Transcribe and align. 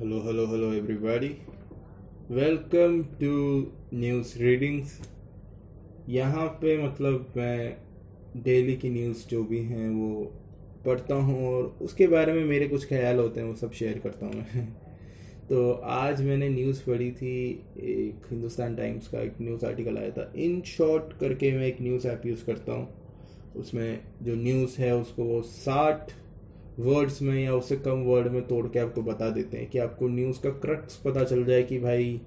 Hello, 0.00 0.18
hello, 0.22 0.46
hello, 0.46 0.68
everybody. 0.72 1.28
Welcome 2.30 2.94
to 3.18 3.32
news 3.94 4.32
readings 4.38 4.92
यहाँ 6.08 6.46
पे 6.62 6.76
मतलब 6.84 7.32
मैं 7.36 7.76
डेली 8.44 8.76
की 8.76 8.90
न्यूज़ 8.90 9.26
जो 9.28 9.42
भी 9.44 9.58
हैं 9.62 9.88
वो 9.90 10.22
पढ़ता 10.86 11.14
हूँ 11.14 11.48
और 11.48 11.78
उसके 11.82 12.06
बारे 12.06 12.32
में 12.32 12.44
मेरे 12.44 12.68
कुछ 12.68 12.88
ख्याल 12.88 13.18
होते 13.18 13.40
हैं 13.40 13.46
वो 13.48 13.54
सब 13.56 13.72
शेयर 13.72 13.98
करता 13.98 14.26
हूँ 14.26 14.34
मैं। 14.34 14.66
तो 15.48 15.70
आज 15.98 16.22
मैंने 16.22 16.48
न्यूज़ 16.48 16.82
पढ़ी 16.86 17.10
थी 17.12 17.36
एक 17.80 18.26
हिंदुस्तान 18.30 18.76
टाइम्स 18.76 19.08
का 19.08 19.20
एक 19.20 19.34
न्यूज़ 19.40 19.66
आर्टिकल 19.66 19.98
आया 19.98 20.10
था। 20.10 20.32
इन 20.36 20.60
शॉर्ट 20.66 21.12
करके 21.20 21.52
मैं 21.52 21.66
एक 21.66 21.82
न्यूज़ 21.82 22.08
ऐप 22.08 22.26
यूज़ 22.26 22.44
करता 22.44 22.72
हूँ। 22.72 22.88
उसमें 23.56 24.00
जो 24.22 24.34
न्यूज़ 24.34 24.80
है 24.82 24.96
उसको 24.96 25.24
वो 25.24 25.42
साठ 25.42 26.12
वर्ड्स 26.80 27.22
में 27.22 27.44
या 27.44 27.54
उससे 27.54 27.76
कम 27.76 28.02
वर्ड 28.02 28.28
में 28.28 28.46
तोड़ 28.46 28.66
के 28.66 28.78
आपको 28.78 29.02
बता 29.02 29.30
देते 29.30 29.56
हैं 29.56 29.70
कि 29.70 29.78
आपको 29.78 30.08
न्यूज़ 30.08 30.40
का 30.40 30.50
क्रक्स 30.50 30.96
पता 30.96 31.24
चल 31.24 31.44
जाए 31.44 31.62
कि 31.62 31.78
भाई 31.78 32.20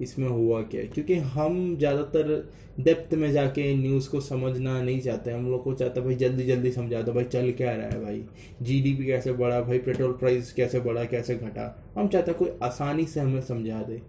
इसमें 0.00 0.28
हुआ 0.28 0.62
क्या 0.62 0.80
है। 0.80 0.86
क्योंकि 0.86 1.14
हम 1.14 1.76
ज़्यादातर 1.76 2.50
डेप्थ 2.80 3.14
में 3.14 3.32
जाके 3.32 3.74
न्यूज़ 3.76 4.08
को 4.10 4.20
समझना 4.20 4.82
नहीं 4.82 5.00
चाहते। 5.00 5.30
हम 5.30 5.50
लोग 5.50 5.64
को 5.64 5.74
चाहते 5.74 6.00
भाई, 6.00 6.14
जल्दी 6.14 6.44
जल्दी 6.44 6.70
समझा 6.70 7.02
दो, 7.02 7.12
भाई, 7.12 7.24
चल 7.24 7.50
क्या 7.50 7.74
रहा 7.76 7.86
है 7.86 8.04
भाई? 8.04 8.24
जीडीपी 8.62 9.06
कैसे 9.06 9.32
बढ़ा? 9.32 9.60
भाई 9.60 9.78
पेट्रोल 9.78 10.12
प्राइस 10.12 10.52
कैसे 10.52 10.80
बढ़ा? 10.80 11.04
कैसे 11.04 11.34
घटा? 11.34 11.92
हम 11.96 12.08
चाहते 12.08 12.32
कोई 12.32 12.50
आसानी 12.62 13.06
से 13.06 13.20
हमें 13.20 13.40
समझा 13.40 13.82
दे। 13.82 14.00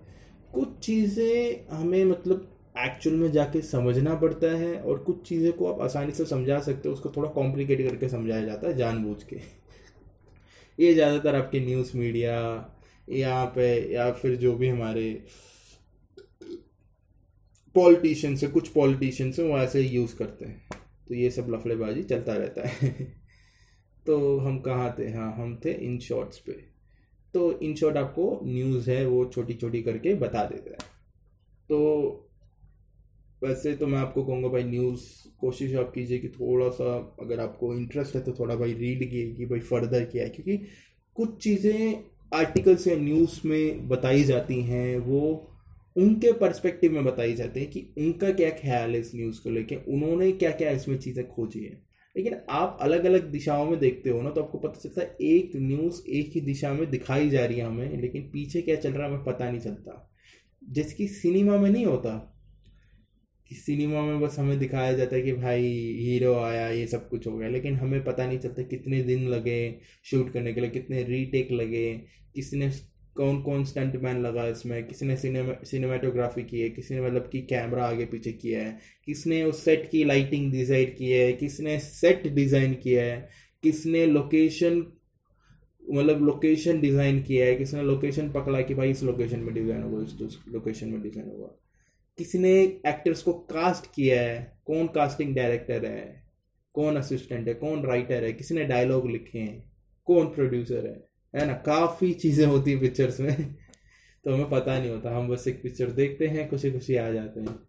कुछ 0.54 0.78
चीज़ें 0.80 1.66
हमें 1.72 2.04
मतलब 2.06 2.48
एक्चुअल 2.78 3.16
में 3.16 3.32
जाके 3.32 3.62
समझना 3.62 4.16
पड़ता 4.16 4.52
है 4.58 4.76
और 4.76 4.98
कुछ 4.98 5.28
चीज़ें 5.30 5.52
को 5.54 5.74
आप 5.74 5.82
आसानी 5.82 6.12
से 6.12 6.26
समझा 6.26 6.60
सकते 6.60 6.90
हो। 6.90 6.94
उसको 6.96 7.10
थोड़ा 7.18 7.30
कॉम्प्लिकेट 7.30 7.90
करके 7.90 8.10
समझाया 8.10 8.46
जाता 8.46 8.68
है 8.68 8.78
जानबूझ 8.78 9.24
के। 9.24 9.61
ये 10.80 10.94
ज़्यादातर 10.94 11.36
आपके 11.36 11.60
न्यूज़ 11.60 11.98
मीडिया 11.98 12.36
यहाँ 13.10 13.46
पे, 13.46 13.94
या 13.94 14.12
फिर 14.12 14.36
जो 14.36 14.56
भी 14.56 14.68
हमारे 14.68 15.24
पॉलिटिशियंस 17.76 18.40
से 18.40 18.48
कुछ 18.48 18.68
पॉलिटिशियंस 18.68 19.36
से 19.36 19.44
वो 19.44 19.58
ऐसे 19.58 19.82
यूज़ 19.82 20.16
करते 20.16 20.46
हैं। 20.46 20.62
तो 21.08 21.16
ये 21.16 21.30
सब 21.32 21.48
लफड़ेबाजी 21.50 22.04
चलता 22.04 22.34
रहता 22.34 22.68
है। 22.68 22.92
तो 24.06 24.38
हम 24.38 24.60
कहाँ 24.60 24.96
थे? 25.00 25.12
हाँ 25.12 25.34
हम 25.34 25.62
थे 25.66 25.72
इन 25.72 26.00
शॉर्ट्स 26.00 26.40
पे। 26.40 26.52
तो 27.34 27.60
इन 27.60 27.76
शॉर्ट 27.76 27.98
आपको 27.98 28.40
न्यूज़ 28.44 28.92
है, 28.92 29.06
वो 29.06 29.26
छोटी 29.26 29.54
छोटी 29.54 29.82
करके 29.82 30.14
बता 30.14 30.46
देता 30.46 30.72
है। 30.72 30.90
तो 31.70 32.31
वैसे 33.42 33.74
तो 33.76 33.88
मैं 33.88 33.98
आपको 34.00 34.24
कहूँगा 34.24 34.50
भाई 34.50 34.64
न्यूज़ 34.64 35.02
कोशिश 35.42 35.74
आप 35.76 35.92
कीजिए 35.94 36.18
कि 36.20 36.28
थोड़ा 36.30 36.70
सा 36.70 36.96
अगर 37.22 37.40
आपको 37.40 37.74
इंटरेस्ट 37.76 38.16
है 38.16 38.22
तो 38.22 38.32
थोड़ा 38.40 38.56
भाई 38.56 38.74
रीड 38.74 39.00
कीजिए 39.02 39.34
कि 39.36 39.46
भाई 39.46 39.60
फर्दर 39.60 40.04
क्या 40.06 40.24
है, 40.24 40.30
क्योंकि 40.30 40.58
कुछ 41.18 41.38
चीज़ें 41.44 42.04
आर्टिकल्स 42.32 42.88
या 42.88 42.96
न्यूज़ 42.98 43.40
में 43.48 43.88
बताई 43.90 44.24
जाती 44.24 44.62
हैं, 44.62 44.98
वो 44.98 45.48
उनके 45.96 46.32
पर्सपेक्टिव 46.34 46.92
में 46.92 47.04
बताई 47.06 47.34
जाती 47.34 47.60
है 47.60 47.66
कि 47.66 47.86
उनका 47.98 48.32
क्या 48.32 48.50
ख्याल 48.60 48.92
है 48.92 49.00
इस 49.00 49.12
न्यूज़ 49.16 49.42
को 49.44 49.50
लेके, 49.50 49.76
उन्होंने 49.88 50.32
क्या 50.34 50.52
क्या 50.52 50.70
इसमें 50.72 50.98
चीज़ें 51.00 51.28
खोजी 51.28 51.64
हैं। 51.64 51.82
लेकिन 52.16 52.36
आप 52.50 52.78
अलग 52.82 53.06
अलग 53.06 53.32
दिशाओं 53.32 53.66
में 53.66 53.78
देखते 53.80 54.10
हो 54.10 54.22
ना 54.22 54.30
तो 54.30 54.42
आपको 54.44 54.58
पता 54.58 54.80
चलता 54.80 55.02
है, 55.02 55.16
एक 55.22 55.52
न्यूज़ 55.56 56.02
एक 56.10 56.32
ही 56.36 56.42
दिशा 56.42 56.74
में 56.74 56.90
दिखाई 56.90 57.30
जा 57.30 57.46
रही 57.46 57.58
है 57.58 57.66
हमें, 57.66 58.02
लेकिन 58.02 58.30
पीछे 58.34 58.62
क्या 58.62 58.76
चल 58.76 58.92
रहा 58.92 59.08
है 59.08 59.14
हमें 59.14 59.24
पता 59.26 59.50
नहीं 59.50 59.62
चलता। 59.62 60.12
जैसे 60.62 60.96
कि 60.96 61.08
सिनेमा 61.10 61.58
में 61.58 61.70
नहीं 61.70 61.86
होता 61.86 62.31
कि 63.52 63.56
सिनेमा 63.58 64.02
में 64.02 64.20
बस 64.22 64.36
हमें 64.40 64.58
दिखाया 64.60 64.92
जाता 64.94 65.16
है 65.16 65.22
कि 65.22 65.32
भाई 65.34 65.64
हीरो 66.00 66.34
आया, 66.36 66.68
ये 66.70 66.86
सब 66.88 67.08
कुछ 67.10 67.26
हो 67.28 67.36
गया। 67.38 67.48
लेकिन 67.50 67.76
हमें 67.76 68.04
पता 68.04 68.26
नहीं 68.28 68.40
चलता 68.40 68.64
कितने 68.66 69.02
दिन 69.04 69.28
लगे 69.28 69.80
शूट 70.06 70.30
करने 70.34 70.54
के 70.54 70.62
लिए, 70.62 70.70
कितने 70.70 71.02
रीटेक 71.04 71.52
लगे, 71.52 71.92
किसने 72.36 72.70
कौन 73.16 73.42
कौन 73.42 73.64
स्टंट 73.66 73.96
मैन 74.04 74.22
लगा 74.22 74.46
इसमें 74.48 74.84
किसी 74.88 75.06
ने 75.06 75.16
सिनेमाटोग्राफी 75.18 76.44
की 76.44 76.60
है 76.60 76.70
किसी 76.70 76.96
ने 76.96 77.02
मतलब 77.02 77.28
कि 77.32 77.42
कैमरा 77.42 77.86
आगे 77.86 78.06
पीछे 78.06 78.32
किया 78.34 78.60
है, 78.60 78.78
किसने 79.06 79.44
उस 79.44 79.64
सेट 79.66 79.90
की 79.92 80.04
लाइटिंग 80.04 80.52
डिज़ाइन 80.52 80.94
की 80.98 81.12
है, 81.12 81.32
किसने 81.34 81.78
सेट 81.80 82.28
डिज़ाइन 82.28 82.74
किया 82.74 83.04
है, 83.04 83.18
किसने 83.64 84.06
लोकेशन 84.06 84.86
मतलब 85.84 86.24
लोकेशन 86.26 86.80
डिज़ाइन 86.82 87.22
किया 87.24 87.46
है, 87.46 87.56
किसने 87.56 87.84
लोकेशन 87.84 88.30
पकड़ा 88.32 88.62
कि 88.62 88.74
भाई 88.74 88.92
इस 88.92 89.04
लोकेशन 89.04 89.40
में 89.40 89.54
डिज़ाइन 89.54 89.84
होगा, 89.84 90.04
इस 90.04 90.40
लोकेशन 90.48 90.88
में 90.88 91.02
डिज़ाइन 91.02 91.28
होगा। 91.30 91.58
किसी 92.18 92.38
ने 92.38 92.62
एक्टर्स 92.64 93.22
को 93.22 93.34
कास्ट 93.34 93.96
किया 93.96 94.22
है? 94.22 94.62
कौन 94.66 94.88
कास्टिंग 94.88 95.36
डायरेक्टर 95.36 95.86
है? 95.86 96.24
कौन 96.74 96.96
असिस्टेंट 96.96 97.48
है? 97.48 97.54
कौन 97.54 97.84
राइटर 97.84 98.24
है? 98.24 98.34
किसी 98.34 98.56
ने 98.56 98.64
डायलॉग 98.64 99.10
लिखे 99.10 99.40
हैं? 99.40 99.72
कौन 100.06 100.26
प्रोड्यूसर 100.26 100.88
है? 100.88 101.08
है 101.42 101.48
ना? 101.48 101.54
काफ़ी 101.54 102.14
चीज़ें 102.14 102.46
होती 102.46 102.72
है 102.72 102.80
पिक्चर्स 102.80 103.20
में। 103.20 103.56
तो 104.24 104.34
हमें 104.34 104.50
पता 104.50 104.80
नहीं 104.80 104.92
होता। 104.92 105.18
हम 105.18 105.30
बस 105.30 105.48
एक 105.48 105.64
पिक्चर 105.64 105.86
देखते 105.86 106.28
हैं 106.28 106.50
खुशी 106.50 106.72
खुशी 106.72 106.96
आ 106.96 107.12
जाते 107.12 107.40
हैं। 107.40 107.60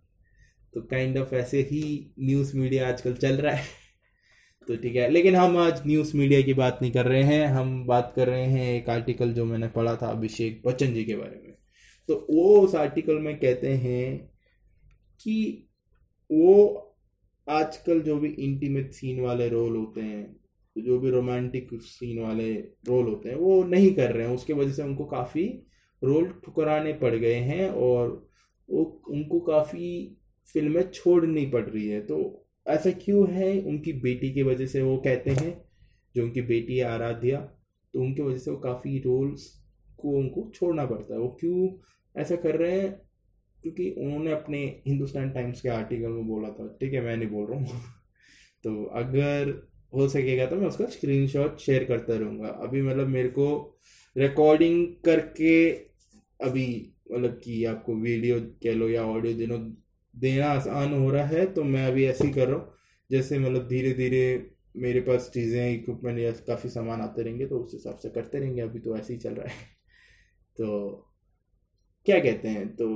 तो 0.74 0.82
काइंड 0.82 1.14
kind 1.14 1.26
ऑफ़ 1.26 1.34
of 1.34 1.40
ऐसे 1.40 1.60
ही 1.60 2.14
न्यूज़ 2.18 2.56
मीडिया 2.56 2.88
आजकल 2.88 3.14
चल 3.14 3.36
रहा 3.36 3.54
है। 3.54 3.64
तो 4.68 4.76
ठीक 4.76 4.96
है। 4.96 5.10
लेकिन 5.10 5.36
हम 5.36 5.56
आज 5.56 5.86
न्यूज़ 5.86 6.16
मीडिया 6.16 6.42
की 6.42 6.54
बात 6.54 6.78
नहीं 6.82 6.92
कर 6.92 7.06
रहे 7.06 7.22
हैं। 7.22 7.46
हम 7.46 7.86
बात 7.86 8.12
कर 8.16 8.26
रहे 8.28 8.44
हैं 8.44 8.74
एक 8.74 8.88
आर्टिकल 8.88 9.32
जो 9.32 9.44
मैंने 9.44 9.68
पढ़ा 9.68 9.96
था, 9.96 10.06
अभिषेक 10.06 10.62
बच्चन 10.66 10.94
जी 10.94 11.04
के 11.04 11.16
बारे 11.16 11.40
में। 11.44 11.54
तो 12.08 12.26
वो 12.30 12.60
उस 12.60 12.74
आर्टिकल 12.74 13.18
में 13.18 13.38
कहते 13.38 13.68
हैं 13.68 14.31
कि 15.22 15.68
वो 16.32 16.88
आजकल 17.48 18.00
जो 18.00 18.16
भी 18.16 18.28
इंटीमेट 18.28 18.92
सीन 18.92 19.20
वाले 19.20 19.48
रोल 19.48 19.76
होते 19.76 20.00
हैं, 20.00 20.36
जो 20.78 20.98
भी 20.98 21.10
रोमांटिक 21.10 21.68
सीन 21.74 22.22
वाले 22.22 22.52
रोल 22.54 23.04
होते 23.04 23.28
हैं, 23.28 23.36
वो 23.36 23.64
नहीं 23.64 23.94
कर 23.94 24.12
रहे 24.12 24.26
हैं। 24.26 24.34
उसके 24.34 24.52
वजह 24.52 24.72
से 24.72 24.82
उनको 24.82 25.04
काफ़ी 25.04 25.44
रोल 26.04 26.40
ठुकराने 26.44 26.92
पड़ 26.92 27.14
गए 27.14 27.34
हैं 27.34 27.70
और 27.70 28.28
वो, 28.70 29.02
उनको 29.08 29.40
काफ़ी 29.40 30.18
फ़िल्में 30.52 30.82
छोड़नी 30.90 31.46
पड़ 31.46 31.68
रही 31.70 31.86
है। 31.88 32.00
तो 32.00 32.46
ऐसा 32.66 32.90
क्यों 32.90 33.28
है? 33.30 33.60
उनकी 33.60 33.92
बेटी 33.92 34.32
की 34.32 34.42
वजह 34.42 34.66
से 34.66 34.82
वो 34.82 34.96
कहते 34.96 35.30
हैं, 35.30 35.64
जो 36.16 36.24
उनकी 36.24 36.42
बेटी 36.42 36.76
है 36.76 36.84
आराध्या 36.84 37.40
तो 37.94 38.00
उनकी 38.00 38.22
वजह 38.22 38.38
से 38.38 38.50
वो 38.50 38.56
काफ़ी 38.56 38.98
रोल्स 38.98 39.66
को 39.98 40.10
उनको 40.10 40.50
छोड़ना 40.54 40.86
पड़ता 40.86 41.14
है। 41.14 41.20
वो 41.20 41.36
क्यों 41.40 41.68
ऐसा 42.22 42.36
कर 42.36 42.56
रहे 42.56 42.80
हैं? 42.80 43.11
क्योंकि 43.62 43.90
उन्होंने 43.98 44.32
अपने 44.32 44.58
हिंदुस्तान 44.86 45.30
टाइम्स 45.30 45.60
के 45.60 45.68
आर्टिकल 45.68 46.08
में 46.08 46.26
बोला 46.26 46.48
था, 46.48 46.66
ठीक 46.80 46.92
है, 46.94 47.00
मैं 47.00 47.16
नहीं 47.16 47.28
बोल 47.28 47.46
रहा 47.50 47.58
हूँ। 47.60 47.80
तो 48.64 48.84
अगर 48.84 49.50
हो 49.94 50.08
सकेगा 50.08 50.46
तो 50.46 50.56
मैं 50.56 50.68
उसका 50.68 50.86
स्क्रीनशॉट 50.86 51.58
शेयर 51.58 51.84
करता 51.84 52.16
रहूँगा। 52.16 52.48
अभी 52.48 52.82
मतलब 52.82 53.08
मेरे 53.08 53.28
को 53.28 53.78
रिकॉर्डिंग 54.16 54.86
करके 55.04 55.70
अभी 56.40 56.66
मतलब 57.12 57.40
कि 57.44 57.64
आपको 57.64 57.94
वीडियो 57.96 58.40
कह 58.62 58.74
लो 58.74 58.88
या 58.88 59.04
ऑडियो 59.04 59.34
दिनों, 59.34 59.58
देना 60.14 60.46
आसान 60.50 60.92
हो 60.94 61.10
रहा 61.10 61.26
है 61.26 61.46
तो 61.54 61.64
मैं 61.64 61.86
अभी 61.86 62.04
ऐसे 62.06 62.26
ही 62.26 62.32
कर 62.32 62.48
रहा 62.48 62.56
हूँ। 62.58 62.74
जैसे 63.10 63.38
मतलब 63.38 63.68
धीरे 63.68 63.92
धीरे 63.94 64.50
मेरे 64.76 65.00
पास 65.00 65.30
चीज़ें 65.34 65.72
इक्विपमेंट 65.74 66.18
या 66.18 66.30
काफ़ी 66.46 66.68
सामान 66.70 67.00
आते 67.00 67.22
रहेंगे 67.22 67.46
तो 67.46 67.58
उस 67.58 67.74
हिसाब 67.74 67.96
से 67.96 68.08
करते 68.10 68.38
रहेंगे। 68.38 68.60
अभी 68.62 68.78
तो 68.78 68.96
ऐसे 68.96 69.12
ही 69.12 69.18
चल 69.18 69.34
रहा 69.34 69.48
है। 69.48 69.54
तो 70.56 70.90
क्या 72.06 72.18
कहते 72.20 72.48
हैं 72.48 72.68
तो 72.76 72.88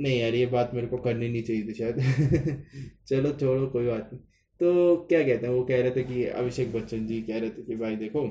नहीं 0.00 0.18
यार, 0.20 0.34
ये 0.34 0.46
बात 0.46 0.70
मेरे 0.74 0.86
को 0.86 0.96
करनी 0.98 1.28
नहीं 1.28 1.42
चाहिए 1.42 1.62
थी 1.68 1.74
शायद। 1.74 1.96
चलो 3.08 3.32
छोड़ो, 3.32 3.66
कोई 3.66 3.86
बात 3.86 4.10
नहीं। 4.12 4.22
तो 4.60 4.96
क्या 5.08 5.22
कहते 5.22 5.46
हैं, 5.46 5.54
वो 5.54 5.62
कह 5.64 5.80
रहे 5.82 5.90
थे 5.90 6.02
कि 6.04 6.24
अभिषेक 6.24 6.72
बच्चन 6.72 7.06
जी 7.06 7.22
कह 7.22 7.38
रहे 7.38 7.50
थे 7.50 7.62
कि 7.62 7.76
भाई 7.76 7.96
देखो, 7.96 8.26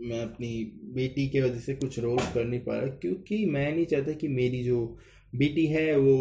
मैं 0.00 0.20
अपनी 0.20 0.48
बेटी 0.94 1.28
के 1.28 1.40
वजह 1.40 1.58
से 1.60 1.74
कुछ 1.74 1.98
रोल 1.98 2.18
कर 2.34 2.44
नहीं 2.44 2.60
पा 2.60 2.78
रहा, 2.78 2.88
क्योंकि 2.96 3.44
मैं 3.46 3.72
नहीं 3.72 3.86
चाहता 3.86 4.12
कि 4.12 4.28
मेरी 4.28 4.62
जो 4.64 4.78
बेटी 5.34 5.66
है 5.66 5.96
वो 5.98 6.16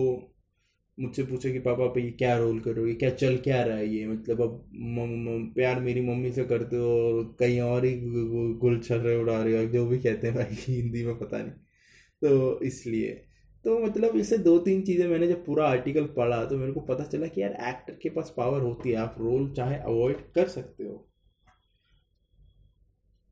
मुझसे 0.98 1.24
पूछे 1.24 1.52
कि 1.54 1.60
पापा 1.60 1.86
पे 1.88 2.02
ये 2.02 2.12
क्या 2.12 2.38
रोल 2.38 2.60
करोगे 2.60 2.94
क्या 2.96 3.10
चल 3.12 3.38
क्या 3.38 3.62
रहा 3.64 3.78
है 3.78 3.88
ये? 3.96 4.08
मतलब 4.08 4.42
अब 4.42 5.54
प्यार 5.56 5.80
मेरी 5.82 6.02
मम्मी 6.02 6.32
से 6.32 6.44
करते 6.46 6.76
हो 6.76 7.24
कहीं 7.40 7.60
और 7.62 7.86
ही 7.86 7.94
गुल 8.62 8.80
छल 8.80 8.98
रहे 9.00 9.18
उड़ा 9.18 9.44
रहे 9.44 9.58
हो, 9.58 9.72
जो 9.72 9.86
भी 9.88 10.00
कहते 10.00 10.28
हैं 10.28 10.36
भाई, 10.36 10.56
हिंदी 10.68 11.06
में 11.06 11.18
पता 11.20 11.38
नहीं। 11.38 11.52
तो 12.22 12.62
इसलिए 12.62 13.24
तो 13.66 13.80
मतलब 13.80 14.16
इससे 14.16 14.38
दो 14.38 14.60
तीन 14.60 14.82
चीज़ें 14.82 15.08
मैंने 15.08 15.28
जब 15.28 15.46
पूरा 15.46 15.68
आर्टिकल 15.68 16.06
पढ़ा 16.06 16.46
तो 16.46 16.58
मेरे 16.58 16.72
को 16.72 16.80
पता 16.80 17.04
चला 17.04 17.28
कि 17.28 17.42
यार 17.42 17.52
एक्टर 17.52 18.00
के 18.04 18.10
पास 18.10 18.34
पावर 18.38 18.62
होती 18.62 18.90
है। 18.90 18.96
आप 18.96 19.16
रोल 19.20 19.52
चाहे 19.52 19.78
अवॉइड 19.78 20.18
कर 20.36 20.48
सकते 20.48 20.84
हो। 20.84 21.10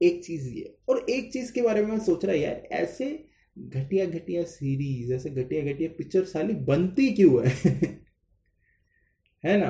एक 0.01 0.25
चीज़ 0.25 0.49
ये। 0.49 0.77
और 0.89 1.05
एक 1.09 1.33
चीज़ 1.33 1.53
के 1.53 1.61
बारे 1.61 1.81
में 1.81 1.91
मैं 1.91 1.99
सोच 1.99 2.25
रहा 2.25 2.35
यार, 2.35 2.55
ऐसे 2.55 3.25
घटिया 3.59 4.05
घटिया 4.05 4.43
सीरीज़ 4.43 5.13
ऐसे 5.13 5.29
घटिया 5.29 5.73
घटिया 5.73 5.89
पिक्चर 5.97 6.23
साली 6.23 6.53
बनती 6.53 7.11
क्यों 7.11 7.47
है? 7.47 7.55
है 9.45 9.57
ना? 9.57 9.69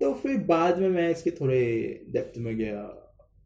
तो 0.00 0.14
फिर 0.14 0.38
बाद 0.38 0.78
में 0.78 0.88
मैं 0.88 1.10
इसके 1.10 1.30
थोड़े 1.30 1.60
डेप्थ 2.08 2.38
में 2.38 2.56
गया, 2.56 2.82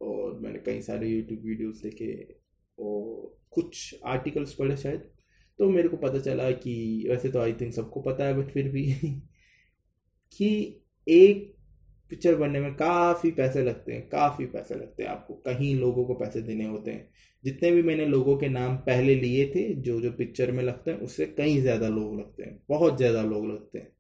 और 0.02 0.40
मैंने 0.40 0.58
कई 0.58 0.82
सारे 0.82 1.08
यूट्यूब 1.08 1.40
वीडियोस 1.40 1.82
देखे, 1.82 2.36
और 2.78 3.38
कुछ 3.50 3.94
आर्टिकल्स 4.06 4.54
पढ़े 4.54 4.76
शायद। 4.76 5.19
तो 5.60 5.70
मेरे 5.70 5.88
को 5.88 5.96
पता 5.96 6.18
चला 6.18 6.50
कि 6.50 7.06
वैसे 7.10 7.28
तो 7.28 7.40
आई 7.40 7.52
थिंक 7.52 7.74
सबको 7.74 8.00
पता 8.00 8.24
है 8.24 8.34
बट 8.34 8.50
फिर 8.50 8.68
भी 8.68 8.92
कि 10.32 10.82
एक 11.06 11.56
पिक्चर 12.10 12.36
बनने 12.36 12.60
में 12.60 12.74
काफ़ी 12.74 13.30
पैसे 13.30 13.62
लगते 13.62 13.92
हैं, 13.92 14.08
काफ़ी 14.08 14.46
पैसे 14.46 14.74
लगते 14.74 15.02
हैं 15.02 15.10
आपको। 15.10 15.34
कहीं 15.34 15.76
लोगों 15.76 16.04
को 16.04 16.14
पैसे 16.14 16.42
देने 16.42 16.64
होते 16.64 16.90
हैं। 16.90 17.10
जितने 17.44 17.70
भी 17.70 17.82
मैंने 17.82 18.06
लोगों 18.06 18.36
के 18.36 18.48
नाम 18.48 18.76
पहले 18.76 19.14
लिए 19.14 19.46
थे, 19.54 19.74
जो 19.74 20.00
जो 20.00 20.12
पिक्चर 20.12 20.52
में 20.52 20.62
लगते 20.64 20.90
हैं, 20.90 20.98
उससे 20.98 21.26
कहीं 21.26 21.60
ज़्यादा 21.62 21.88
लोग 21.88 22.18
लगते 22.20 22.42
हैं, 22.42 22.62
बहुत 22.68 22.96
ज़्यादा 22.96 23.22
लोग 23.22 23.46
लगते 23.46 23.78
हैं। 23.78 23.92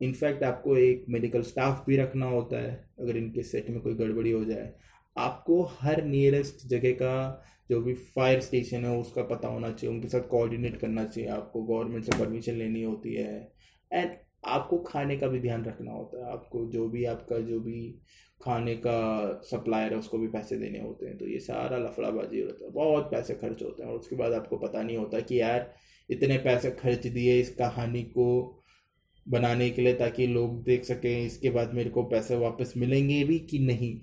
इनफैक्ट 0.00 0.42
आपको 0.42 0.76
एक 0.76 1.04
मेडिकल 1.08 1.42
स्टाफ 1.42 1.84
भी 1.86 1.96
रखना 1.96 2.26
होता 2.26 2.56
है, 2.56 2.90
अगर 3.00 3.16
इनके 3.16 3.42
सेट 3.42 3.70
में 3.70 3.80
कोई 3.80 3.94
गड़बड़ी 3.94 4.30
हो 4.30 4.44
जाए। 4.44 4.74
आपको 5.16 5.62
हर 5.62 6.04
नियरेस्ट 6.04 6.66
जगह 6.66 6.92
का 6.92 7.44
जो 7.72 7.80
भी 7.80 7.94
फायर 7.94 8.40
स्टेशन 8.40 8.84
है, 8.84 8.96
उसका 8.98 9.22
पता 9.22 9.48
होना 9.48 9.70
चाहिए, 9.72 9.96
उनके 9.96 10.08
साथ 10.08 10.28
कोऑर्डिनेट 10.28 10.76
करना 10.76 11.04
चाहिए 11.04 11.30
आपको 11.30 11.62
गवर्नमेंट 11.62 12.04
से 12.04 12.18
परमिशन 12.18 12.54
लेनी 12.54 12.82
होती 12.82 13.14
है। 13.14 13.52
एंड 13.92 14.10
आपको 14.44 14.78
खाने 14.78 15.16
का 15.16 15.26
भी 15.26 15.40
ध्यान 15.40 15.64
रखना 15.64 15.92
होता 15.92 16.18
है, 16.18 16.32
आपको 16.32 16.64
जो 16.66 16.88
भी 16.88 17.04
आपका 17.04 17.38
जो 17.38 17.60
भी 17.60 18.00
खाने 18.42 18.74
का 18.74 19.40
सप्लायर 19.44 19.92
है, 19.92 19.98
उसको 19.98 20.18
भी 20.18 20.28
पैसे 20.28 20.56
देने 20.56 20.80
होते 20.80 21.06
हैं। 21.06 21.18
तो 21.18 21.28
ये 21.28 21.38
सारा 21.38 21.78
लफड़ाबाजी 21.78 22.40
होता 22.40 22.64
है, 22.64 22.70
बहुत 22.70 23.04
पैसे 23.04 23.34
खर्च 23.34 23.62
होते 23.62 23.82
हैं। 23.82 23.90
और 23.90 23.98
उसके 23.98 24.16
बाद 24.16 24.32
आपको 24.32 24.56
पता 24.56 24.82
नहीं 24.82 24.96
होता 24.96 25.20
कि 25.20 25.40
यार, 25.40 25.74
इतने 26.10 26.38
पैसे 26.38 26.70
खर्च 26.70 27.06
दिए 27.06 27.40
इस 27.40 27.54
कहानी 27.54 28.02
को 28.02 28.58
बनाने 29.28 29.70
के 29.70 29.82
लिए 29.82 29.94
ताकि 29.94 30.26
लोग 30.26 30.62
देख 30.64 30.84
सकें, 30.84 31.26
इसके 31.26 31.50
बाद 31.50 31.74
मेरे 31.74 31.90
को 31.90 32.02
पैसे 32.02 32.36
वापस 32.36 32.74
मिलेंगे 32.76 33.24
भी 33.24 33.38
कि 33.38 33.58
नहीं। 33.58 34.00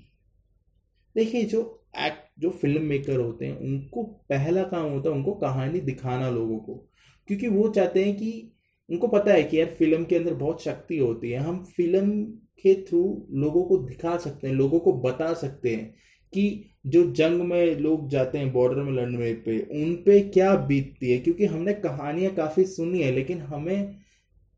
देखिए, 1.15 1.43
जो 1.43 1.78
एक्ट 1.97 2.41
जो 2.41 2.49
फ़िल्म 2.49 2.83
मेकर 2.83 3.19
होते 3.19 3.45
हैं, 3.45 3.59
उनको 3.59 4.03
पहला 4.03 4.63
काम 4.63 4.85
होता 4.91 5.09
है 5.09 5.15
उनको 5.15 5.33
कहानी 5.33 5.79
दिखाना 5.79 6.29
लोगों 6.29 6.57
को। 6.59 6.89
क्योंकि 7.27 7.47
वो 7.47 7.69
चाहते 7.69 8.05
हैं 8.05 8.15
कि 8.17 8.51
उनको 8.89 9.07
पता 9.07 9.33
है 9.33 9.43
कि 9.43 9.59
यार 9.59 9.69
फ़िल्म 9.69 10.05
के 10.05 10.15
अंदर 10.15 10.33
बहुत 10.33 10.63
शक्ति 10.63 10.97
होती 10.97 11.31
है। 11.31 11.39
हम 11.39 11.63
फ़िल्म 11.63 12.21
के 12.63 12.73
थ्रू 12.83 13.27
लोगों 13.31 13.63
को 13.63 13.77
दिखा 13.77 14.17
सकते 14.17 14.47
हैं, 14.47 14.53
लोगों 14.55 14.79
को 14.79 14.93
बता 14.93 15.33
सकते 15.33 15.75
हैं 15.75 15.95
कि 16.33 16.65
जो 16.87 17.11
जंग 17.11 17.41
में 17.41 17.75
लोग 17.75 18.09
जाते 18.09 18.37
हैं 18.37 18.51
बॉर्डर 18.53 18.81
में 18.81 18.91
लड़ने 18.93 19.33
पे, 19.33 19.59
उन 19.59 19.95
पे 19.95 20.21
क्या 20.21 20.55
बीतती 20.55 21.11
है। 21.11 21.19
क्योंकि 21.19 21.45
हमने 21.45 21.73
कहानियाँ 21.73 22.33
काफ़ी 22.35 22.65
सुनी 22.65 23.01
है, 23.01 23.11
लेकिन 23.11 23.41
हमें 23.41 23.95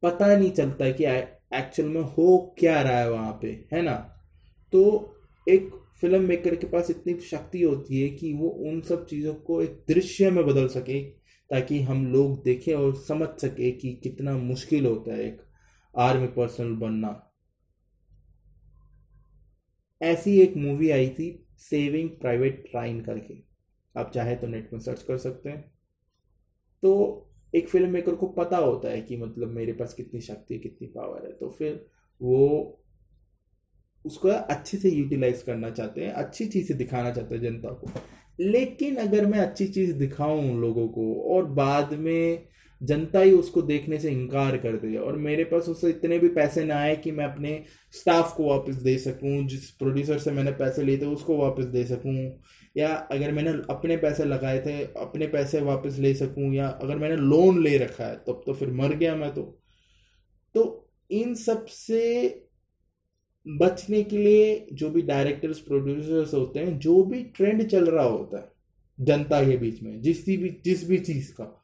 पता 0.04 0.36
नहीं 0.38 0.52
चलता 0.52 0.92
कि 0.92 1.06
एक्चुअल 1.06 1.90
में 1.90 2.02
हो 2.02 2.56
क्या 2.60 2.82
रहा 2.82 3.00
है 3.00 3.12
वहाँ 3.12 3.40
पे, 3.42 3.66
है 3.74 3.82
ना? 3.82 3.94
तो 4.74 5.14
एक 5.50 5.81
फ़िल्म 6.02 6.24
मेकर 6.24 6.56
के 6.56 6.68
पास 6.68 6.90
इतनी 6.90 7.20
शक्ति 7.20 7.62
होती 7.62 8.02
है 8.02 8.10
कि 8.10 8.34
वो 8.34 8.50
उन 8.50 8.82
सब 8.82 9.06
चीज़ों 9.06 9.34
को 9.34 9.62
एक 9.62 9.84
दृश्य 9.88 10.32
में 10.32 10.46
बदल 10.46 10.68
सके, 10.68 11.04
ताकि 11.50 11.82
हम 11.82 12.14
लोग 12.14 12.44
देखें 12.44 12.74
और 12.74 12.96
समझ 12.96 13.30
सके 13.30 13.72
कि 13.72 13.94
कितना 13.94 14.38
मुश्किल 14.38 14.86
होता 14.86 15.14
है 15.14 15.28
एक 15.28 15.42
आर्मी 15.98 16.28
पर्सनल 16.28 16.72
बनना। 16.72 17.32
ऐसी 20.02 20.42
एक 20.42 20.58
मूवी 20.58 20.90
आई 20.90 21.10
थी 21.10 21.48
सेविंग 21.58 22.10
प्राइवेट 22.10 22.72
राइन 22.76 23.02
करके। 23.02 23.34
आप 24.00 24.12
चाहे 24.16 24.36
तो 24.36 24.48
नेट 24.48 24.74
में 24.74 24.80
सर्च 24.80 25.04
कर 25.04 25.18
सकते 25.18 25.50
हैं। 25.50 25.74
तो 26.84 27.32
एक 27.56 27.70
फ़िल्म 27.70 27.90
मेकर 27.90 28.16
को 28.16 28.28
पता 28.28 28.58
होता 28.58 28.90
है 28.90 29.02
कि 29.02 29.18
मतलब 29.18 29.48
मेरे 29.48 29.74
पास 29.74 29.94
कितनी 29.94 30.22
शक्ति 30.22 30.54
है, 30.54 30.60
कितनी 30.60 30.88
पावर 30.88 31.26
है। 31.26 31.32
तो 31.32 31.50
फिर 31.50 31.86
वो 32.22 32.81
उसको 34.06 34.28
अच्छे 34.28 34.78
से 34.78 34.90
यूटिलाइज 34.90 35.42
करना 35.42 35.70
चाहते 35.70 36.02
हैं, 36.02 36.12
अच्छी 36.14 36.46
चीज़ें 36.46 36.78
दिखाना 36.78 37.12
चाहते 37.12 37.36
हैं 37.36 37.42
जनता 37.42 37.70
को। 37.70 37.92
लेकिन 38.40 38.96
अगर 38.96 39.26
मैं 39.26 39.40
अच्छी 39.40 39.68
चीज़ 39.68 39.94
दिखाऊँ 39.94 40.52
उन 40.52 40.62
लोगों 40.62 40.88
को 40.88 41.14
और 41.36 41.46
बाद 41.46 41.94
में 41.94 42.44
जनता 42.82 43.20
ही 43.20 43.32
उसको 43.32 43.62
देखने 43.62 44.00
से 44.00 44.10
इनकार 44.10 44.58
कर 44.58 44.78
दे 44.78 44.96
और 44.98 45.18
मेरे 45.18 45.44
पास 45.44 45.70
उससे 45.70 45.90
इतने 45.90 46.20
भी 46.20 46.28
पैसे 46.28 46.64
ना 46.64 46.76
आए 46.76 46.96
कि 46.96 47.12
मैं 47.12 47.26
अपने 47.26 47.64
स्टाफ 47.92 48.34
को 48.38 48.48
वापस 48.50 48.76
दे 48.76 48.98
सकूँ, 48.98 49.48
जिस 49.48 49.70
प्रोड्यूसर 49.72 50.18
से 50.18 50.32
मैंने 50.32 50.52
पैसे 50.52 50.84
लिए 50.84 50.98
थे 50.98 51.06
उसको 51.06 51.38
वापस 51.38 51.64
दे 51.64 51.84
सकूँ, 51.84 52.42
या 52.78 52.90
अगर 53.12 53.32
मैंने 53.32 53.52
अपने 53.70 53.98
पैसे 53.98 54.26
लगाए 54.26 54.60
थे, 54.60 54.84
अपने 54.84 55.28
पैसे 55.28 55.62
वापस 55.62 55.98
ले 56.00 56.14
सकूँ, 56.14 56.54
या 56.54 56.68
अगर 56.68 56.96
मैंने 56.96 57.16
लोन 57.16 57.64
ले 57.64 57.78
रखा 57.78 58.06
है, 58.06 58.16
तब 58.16 58.42
तो 58.46 58.54
फिर 58.54 58.72
मर 58.72 58.96
गया 58.96 59.16
मैं 59.16 59.34
तो। 59.34 59.42
तो 60.56 60.90
इन 61.12 61.36
सबसे 61.36 62.28
बचने 63.46 64.04
के 64.04 64.18
लिए 64.18 64.68
जो 64.74 64.90
भी 64.90 65.02
डायरेक्टर्स 65.02 65.60
प्रोड्यूसर्स 65.60 66.34
होते 66.34 66.60
हैं, 66.60 66.78
जो 66.80 67.04
भी 67.04 67.24
ट्रेंड 67.36 67.68
चल 67.68 67.86
रहा 67.86 68.06
होता 68.06 68.38
है, 68.38 68.52
जनता 69.00 69.44
के 69.46 69.58
बीच 69.58 69.82
में 69.84 70.02
जिस 70.02 70.26
भी 70.26 70.50
जिस 70.66 70.88
भी 70.90 70.98
चीज़ 71.00 71.32
का, 71.34 71.62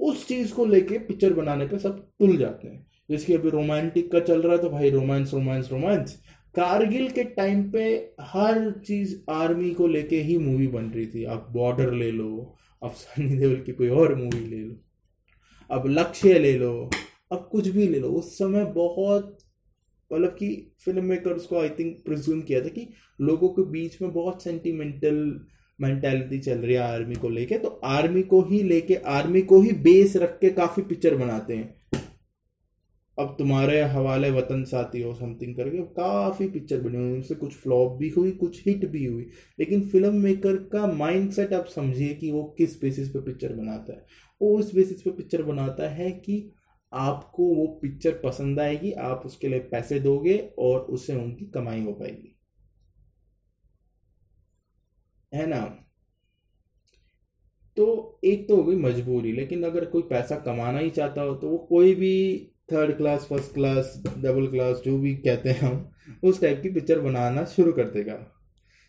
उस 0.00 0.26
चीज़ 0.28 0.52
को 0.54 0.64
लेके 0.66 0.98
पिक्चर 0.98 1.32
बनाने 1.32 1.66
पे 1.66 1.78
सब 1.78 1.98
तुल 2.18 2.36
जाते 2.36 2.68
हैं। 2.68 2.86
जैसे 3.10 3.34
अभी 3.34 3.50
रोमांटिक 3.50 4.10
का 4.12 4.20
चल 4.20 4.42
रहा 4.42 4.52
है 4.52 4.58
तो 4.58 4.70
भाई 4.70 4.90
रोमांस 4.90 5.32
रोमांस 5.34 5.68
रोमांस 5.72 6.12
कारगिल 6.54 7.08
के 7.10 7.24
टाइम 7.24 7.62
पे 7.70 7.84
हर 8.20 8.70
चीज़ 8.86 9.16
आर्मी 9.30 9.70
को 9.70 9.86
लेके 9.86 10.20
ही 10.22 10.38
मूवी 10.38 10.66
बन 10.66 10.90
रही 10.90 11.06
थी। 11.06 11.24
आप 11.24 11.48
बॉर्डर 11.52 11.92
ले 11.94 12.10
लो 12.10 12.56
अब 12.82 12.92
सनी 12.92 13.36
देओल 13.36 13.60
की 13.66 13.72
कोई 13.72 13.88
और 13.88 14.14
मूवी 14.14 14.44
ले 14.46 14.58
लो 14.58 14.74
अब 15.70 15.86
लक्ष्य 15.88 16.38
ले 16.38 16.56
लो 16.58 16.90
अब 17.32 17.48
कुछ 17.52 17.68
भी 17.68 17.86
ले 17.88 17.98
लो, 17.98 18.08
उस 18.08 18.38
समय 18.38 18.64
बहुत 18.64 19.38
मतलब 20.12 20.30
कि 20.30 20.72
फ़िल्म 20.84 21.04
मेकर्स 21.04 21.46
को 21.46 21.58
आई 21.60 21.68
थिंक 21.68 21.96
प्रिज्यूम 22.04 22.40
किया 22.42 22.60
था 22.60 22.68
कि 22.68 22.88
लोगों 23.20 23.48
के 23.48 23.62
बीच 23.62 24.02
में 24.02 24.12
बहुत 24.12 24.42
सेंटिमेंटल 24.42 25.40
मेंटेलिटी 25.80 26.38
चल 26.38 26.58
रही 26.58 26.74
है 26.74 26.80
आर्मी 26.80 27.14
को 27.14 27.28
लेके। 27.28 27.58
तो 27.58 27.68
आर्मी 27.68 28.22
को 28.22 28.42
ही 28.42 28.62
लेके 28.62 28.94
आर्मी 28.94 29.42
को 29.42 29.60
ही 29.60 29.72
बेस 29.72 30.16
रख 30.16 30.38
के 30.40 30.50
काफ़ी 30.50 30.82
पिक्चर 30.82 31.16
बनाते 31.16 31.56
हैं। 31.56 31.76
अब 33.18 33.34
तुम्हारे 33.38 33.80
हवाले 33.82 34.30
वतन 34.30 34.64
साथी 34.64 35.00
हो 35.02 35.14
समथिंग 35.14 35.56
करके, 35.56 35.78
काफ़ी 35.78 36.48
पिक्चर 36.48 36.80
बनी 36.80 36.96
हुई 36.96 37.12
उनसे 37.12 37.34
कुछ 37.34 37.54
फ्लॉप 37.54 37.92
भी 37.92 38.08
हुई, 38.08 38.30
कुछ 38.30 38.68
हिट 38.68 38.84
भी 38.86 39.04
हुई। 39.04 39.26
लेकिन 39.58 39.88
फ़िल्म 39.88 40.14
मेकर 40.14 40.56
का 40.56 40.86
माइंड 40.86 41.30
सेट 41.30 41.52
आप 41.52 41.66
समझिए 41.66 42.14
कि 42.14 42.30
वो 42.30 42.54
किस 42.58 42.80
बेसिस 42.80 43.08
पे 43.08 43.20
पिक्चर 43.20 43.52
बनाता 43.52 43.92
है। 43.92 44.04
वो 44.42 44.58
उस 44.58 44.74
बेसिस 44.74 45.02
पे 45.02 45.10
पिक्चर 45.10 45.42
बनाता 45.42 45.88
है 45.88 46.10
कि 46.10 46.52
आपको 46.92 47.54
वो 47.54 47.66
पिक्चर 47.82 48.20
पसंद 48.24 48.60
आएगी, 48.60 48.92
आप 48.92 49.22
उसके 49.26 49.48
लिए 49.48 49.60
पैसे 49.70 50.00
दोगे 50.00 50.38
और 50.58 50.80
उससे 50.80 51.14
उनकी 51.14 51.46
कमाई 51.46 51.82
हो 51.84 51.92
पाएगी। 51.92 52.34
है 55.32 55.46
ना? 55.46 55.60
तो 57.76 58.20
एक 58.24 58.46
तो 58.48 58.56
हो 58.56 58.62
गई 58.64 58.76
मजबूरी, 58.76 59.32
लेकिन 59.32 59.62
अगर 59.64 59.84
कोई 59.84 60.02
पैसा 60.02 60.36
कमाना 60.36 60.78
ही 60.78 60.90
चाहता 60.90 61.22
हो 61.22 61.34
तो 61.34 61.48
वो 61.48 61.58
कोई 61.68 61.94
भी 61.94 62.14
third 62.72 62.96
class 62.96 63.26
first 63.26 63.52
class 63.54 63.92
double 64.06 64.46
class 64.46 64.80
जो 64.84 64.96
भी 64.98 65.14
कहते 65.16 65.50
हैं 65.50 65.60
हम, 65.60 65.90
उस 66.24 66.40
टाइप 66.40 66.60
की 66.62 66.70
पिक्चर 66.70 67.00
बनाना 67.00 67.44
शुरू 67.46 67.72
कर 67.72 67.84
देगा। 67.90 68.14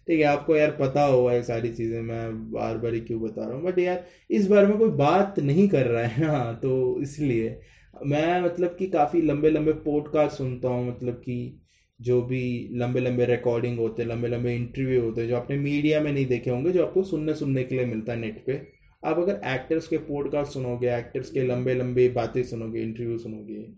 ठीक 0.07 0.19
है, 0.19 0.25
आपको 0.25 0.56
यार 0.56 0.72
पता 0.72 1.03
होगा 1.03 1.34
ये 1.34 1.44
सारी 1.44 1.70
चीज़ें, 1.74 2.01
मैं 2.01 2.51
बार 2.51 2.77
बार 2.77 2.94
ही 2.94 3.00
क्यों 3.01 3.22
बता 3.22 3.46
रहा 3.46 3.56
हूँ 3.56 3.63
बट 3.63 3.79
यार 3.79 4.06
इस 4.29 4.48
बारे 4.48 4.68
में 4.68 4.77
कोई 4.77 4.89
बात 4.98 5.39
नहीं 5.39 5.68
कर 5.70 5.86
रहा 5.86 6.03
है 6.06 6.27
ना 6.27 6.53
तो 6.53 7.01
इसलिए 7.01 7.60
मैं 8.05 8.41
मतलब 8.41 8.75
कि 8.79 8.88
काफ़ी 8.88 9.22
लंबे 9.22 9.50
लंबे 9.50 9.72
पॉडकास्ट 9.72 10.38
सुनता 10.38 10.67
हूँ 10.67 10.88
मतलब 10.88 11.13
कि 11.13 11.62
जो 12.01 12.22
भी 12.22 12.69
लंबे 12.72 13.00
लंबे 13.00 13.25
रिकॉर्डिंग 13.25 13.79
होते 13.79 14.03
हैं 14.03 14.10
लंबे 14.10 14.27
लंबे 14.27 14.55
इंटरव्यू 14.55 15.01
होते 15.01 15.22
हैं, 15.22 15.27
जो 15.29 15.36
आपने 15.38 15.58
मीडिया 15.58 16.01
में 16.01 16.13
नहीं 16.13 16.25
देखे 16.25 16.50
होंगे, 16.50 16.72
जो 16.72 16.86
आपको 16.86 17.03
सुनने 17.03 17.34
सुनने 17.34 17.63
के 17.63 17.75
लिए 17.75 17.86
मिलता 17.86 18.13
है 18.13 18.19
नेट 18.19 18.46
पे। 18.46 18.67
आप 19.05 19.19
अगर 19.19 19.41
एक्टर्स 19.46 19.88
के 19.88 19.98
पॉडकास्ट 19.98 20.53
सुनोगे 20.53 20.98
एक्टर्स 20.98 21.31
के 21.31 21.43
लंबे 21.43 21.74
लंबे 21.74 22.10
बातें 22.10 22.43
सुनोगे 22.43 22.81
इंटरव्यू 22.81 23.17
सुनोगे, 23.17 23.74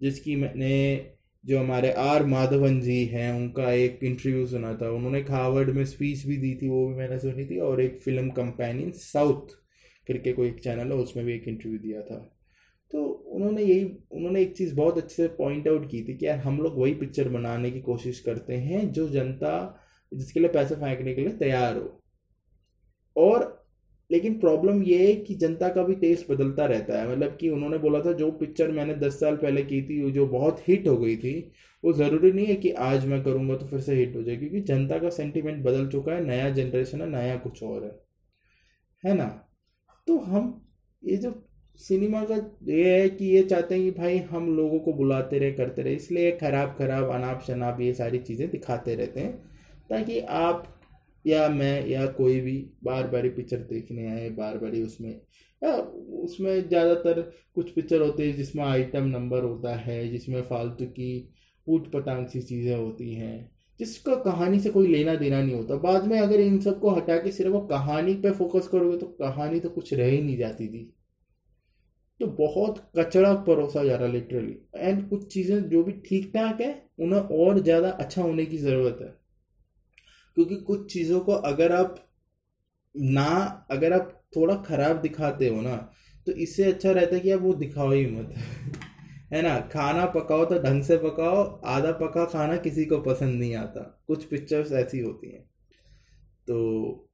जिसकी 0.00 0.36
मैंने 0.36 1.06
जो 1.46 1.58
हमारे 1.58 1.92
आर 1.92 2.26
माधवन 2.26 2.80
जी 2.80 3.04
हैं, 3.04 3.32
उनका 3.32 3.72
एक 3.72 3.98
इंटरव्यू 4.04 4.46
सुना 4.46 4.74
था, 4.74 4.90
उन्होंने 4.90 5.20
हार्वर्ड 5.20 5.70
में 5.70 5.84
स्पीच 5.84 6.26
भी 6.26 6.36
दी 6.36 6.54
थी, 6.54 6.68
वो 6.68 6.88
भी 6.88 6.94
मैंने 6.94 7.18
सुनी 7.18 7.44
थी, 7.44 7.58
और 7.58 7.80
एक 7.80 7.98
फ़िल्म 7.98 8.30
कंपेनियन 8.30 8.90
साउथ 8.90 9.46
करके 10.08 10.32
कोई 10.32 10.48
एक 10.48 10.60
चैनल 10.60 10.86
है, 10.86 10.92
उसमें 10.92 11.26
भी 11.26 11.34
एक 11.34 11.48
इंटरव्यू 11.48 11.78
दिया 11.78 12.02
था। 12.02 12.33
तो 12.92 13.04
उन्होंने 13.04 13.62
यही, 13.62 13.84
उन्होंने 14.12 14.42
एक 14.42 14.56
चीज़ 14.56 14.74
बहुत 14.74 14.98
अच्छे 14.98 15.14
से 15.14 15.28
पॉइंट 15.28 15.68
आउट 15.68 15.90
की 15.90 16.02
थी 16.04 16.16
कि 16.16 16.26
यार 16.26 16.38
हम 16.38 16.60
लोग 16.60 16.78
वही 16.78 16.94
पिक्चर 16.94 17.28
बनाने 17.28 17.70
की 17.70 17.80
कोशिश 17.80 18.20
करते 18.20 18.54
हैं 18.54 18.92
जो 18.92 19.08
जनता, 19.08 19.80
जिसके 20.14 20.40
लिए 20.40 20.48
पैसे 20.48 20.74
फेंकने 20.74 21.14
के 21.14 21.20
लिए 21.20 21.32
तैयार 21.32 21.76
हो। 21.76 22.02
और 23.16 23.64
लेकिन 24.10 24.38
प्रॉब्लम 24.40 24.82
ये 24.82 25.06
है 25.06 25.14
कि 25.14 25.34
जनता 25.34 25.68
का 25.68 25.82
भी 25.82 25.94
टेस्ट 25.94 26.30
बदलता 26.30 26.66
रहता 26.66 27.02
है। 27.02 27.12
मतलब 27.12 27.36
कि 27.36 27.48
उन्होंने 27.48 27.78
बोला 27.78 28.00
था, 28.00 28.12
जो 28.12 28.30
पिक्चर 28.30 28.70
मैंने 28.70 28.94
दस 28.94 29.20
साल 29.20 29.36
पहले 29.36 29.62
की 29.62 29.82
थी 29.82 30.10
जो 30.12 30.26
बहुत 30.26 30.68
हिट 30.68 30.88
हो 30.88 30.96
गई 30.96 31.16
थी, 31.16 31.52
वो 31.84 31.92
ज़रूरी 31.92 32.32
नहीं 32.32 32.46
है 32.46 32.54
कि 32.54 32.70
आज 32.70 33.06
मैं 33.06 33.22
करूँगा 33.24 33.56
तो 33.56 33.66
फिर 33.66 33.80
से 33.80 33.94
हिट 33.94 34.16
हो 34.16 34.22
जाए, 34.22 34.36
क्योंकि 34.36 34.60
जनता 34.60 34.98
का 34.98 35.08
सेंटिमेंट 35.08 35.64
बदल 35.64 35.88
चुका 35.88 36.12
है, 36.12 36.24
नया 36.24 36.50
जनरेशन 36.50 37.00
है, 37.00 37.08
नया 37.08 37.36
कुछ 37.36 37.62
और 37.62 37.84
है। 37.84 38.00
है 39.04 39.16
ना? 39.18 39.48
तो 40.06 40.18
हम, 40.18 40.66
ये 41.04 41.16
जो 41.16 41.30
सिनेमा 41.78 42.22
का 42.24 42.34
ये 42.66 43.00
है 43.00 43.08
कि 43.08 43.24
ये 43.26 43.42
चाहते 43.42 43.74
हैं 43.74 43.84
कि 43.84 43.90
भाई 43.90 44.18
हम 44.30 44.48
लोगों 44.56 44.78
को 44.80 44.92
बुलाते 44.92 45.38
रहे, 45.38 45.52
करते 45.52 45.82
रहे। 45.82 45.94
इसलिए 45.94 46.30
खराब 46.32 46.74
खराब, 46.78 47.10
अनाप 47.10 47.42
शनाप 47.46 47.80
ये 47.80 47.92
सारी 47.94 48.18
चीज़ें 48.18 48.48
दिखाते 48.50 48.94
रहते 48.94 49.20
हैं, 49.20 49.32
ताकि 49.90 50.18
आप 50.20 50.70
या 51.24 51.48
मैं 51.48 51.86
या 51.88 52.06
कोई 52.12 52.40
भी 52.40 52.56
बार 52.84 53.06
बार 53.08 53.28
पिक्चर 53.28 53.56
देखने 53.70 54.06
आए, 54.08 54.28
बार 54.30 54.58
बार 54.58 54.72
उसमें, 54.76 55.10
या 55.62 55.72
उसमें 56.24 56.68
ज़्यादातर 56.68 57.20
कुछ 57.54 57.70
पिक्चर 57.70 58.02
होते 58.02 58.26
हैं 58.26 58.36
जिसमें 58.36 58.64
आइटम 58.64 59.06
नंबर 59.08 59.44
होता 59.44 59.74
है, 59.76 60.08
जिसमें 60.08 60.42
फालतू 60.42 60.86
की 60.86 61.28
ऊट 61.66 61.90
पटांग 61.92 62.26
सी 62.26 62.42
चीज़ें 62.42 62.76
होती 62.76 63.12
हैं, 63.14 63.50
जिसका 63.80 64.14
कहानी 64.22 64.60
से 64.60 64.70
कोई 64.70 64.86
लेना 64.86 65.14
देना 65.14 65.40
नहीं 65.42 65.54
होता। 65.54 65.76
बाद 65.80 66.06
में 66.06 66.18
अगर 66.20 66.40
इन 66.40 66.58
सबको 66.60 66.90
हटा 66.90 67.16
के 67.18 67.30
सिर्फ़ 67.32 67.52
वो 67.52 67.60
कहानी 67.66 68.14
पे 68.14 68.30
फोकस 68.32 68.68
करोगे 68.68 68.96
तो 68.98 69.06
कहानी 69.20 69.60
तो 69.60 69.68
कुछ 69.70 69.94
रह 69.94 70.06
ही 70.06 70.20
नहीं 70.22 70.36
जाती 70.38 70.68
थी। 70.68 70.90
तो 72.20 72.26
बहुत 72.26 72.92
कचरा 72.98 73.34
परोसा 73.34 73.84
जा 73.84 73.96
रहा 73.96 74.06
है 74.06 74.12
लिटरली 74.12 74.56
एंड 74.76 75.08
कुछ 75.08 75.26
चीज़ें 75.34 75.68
जो 75.68 75.82
भी 75.84 75.92
ठीक 75.92 76.30
ठाक 76.34 76.60
है, 76.60 76.88
उन्हें 77.00 77.20
और 77.20 77.60
ज़्यादा 77.60 77.90
अच्छा 77.90 78.22
होने 78.22 78.46
की 78.46 78.58
ज़रूरत 78.58 78.98
है। 79.02 79.14
क्योंकि 80.36 80.56
कुछ 80.56 80.92
चीज़ों 80.92 81.20
को 81.20 81.32
अगर 81.32 81.72
आप 81.72 81.94
ना, 82.96 83.66
अगर 83.70 83.92
आप 83.92 84.22
थोड़ा 84.36 84.54
खराब 84.56 85.00
दिखाते 85.00 85.48
हो 85.48 85.60
ना 85.60 85.76
तो 86.26 86.32
इससे 86.32 86.64
अच्छा 86.64 86.90
रहता 86.90 87.14
है 87.14 87.20
कि 87.20 87.30
आप 87.30 87.40
वो 87.40 87.54
दिखाओ 87.54 87.90
ही 87.92 88.06
मत। 88.06 88.34
है 89.32 89.42
ना? 89.42 89.58
खाना 89.72 90.06
पकाओ 90.06 90.44
तो 90.44 90.58
ढंग 90.58 90.82
से 90.82 90.96
पकाओ, 90.96 91.44
आधा 91.64 91.92
पका 91.92 92.24
खाना 92.24 92.56
किसी 92.56 92.84
को 92.84 92.98
पसंद 93.00 93.38
नहीं 93.40 93.54
आता। 93.54 93.80
कुछ 94.06 94.24
पिक्चर्स 94.24 94.72
ऐसी 94.72 95.00
होती 95.00 95.30
हैं। 95.30 95.42
तो 96.48 97.08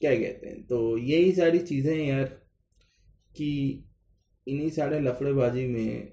क्या 0.00 0.14
कहते 0.14 0.46
हैं? 0.46 0.62
तो 0.66 0.98
यही 0.98 1.32
सारी 1.32 1.58
चीज़ें 1.58 1.96
यार। 1.96 2.47
कि 3.38 3.84
इन्हीं 4.48 4.70
सारे 4.70 5.00
लफड़ेबाजी 5.00 5.66
में, 5.66 6.12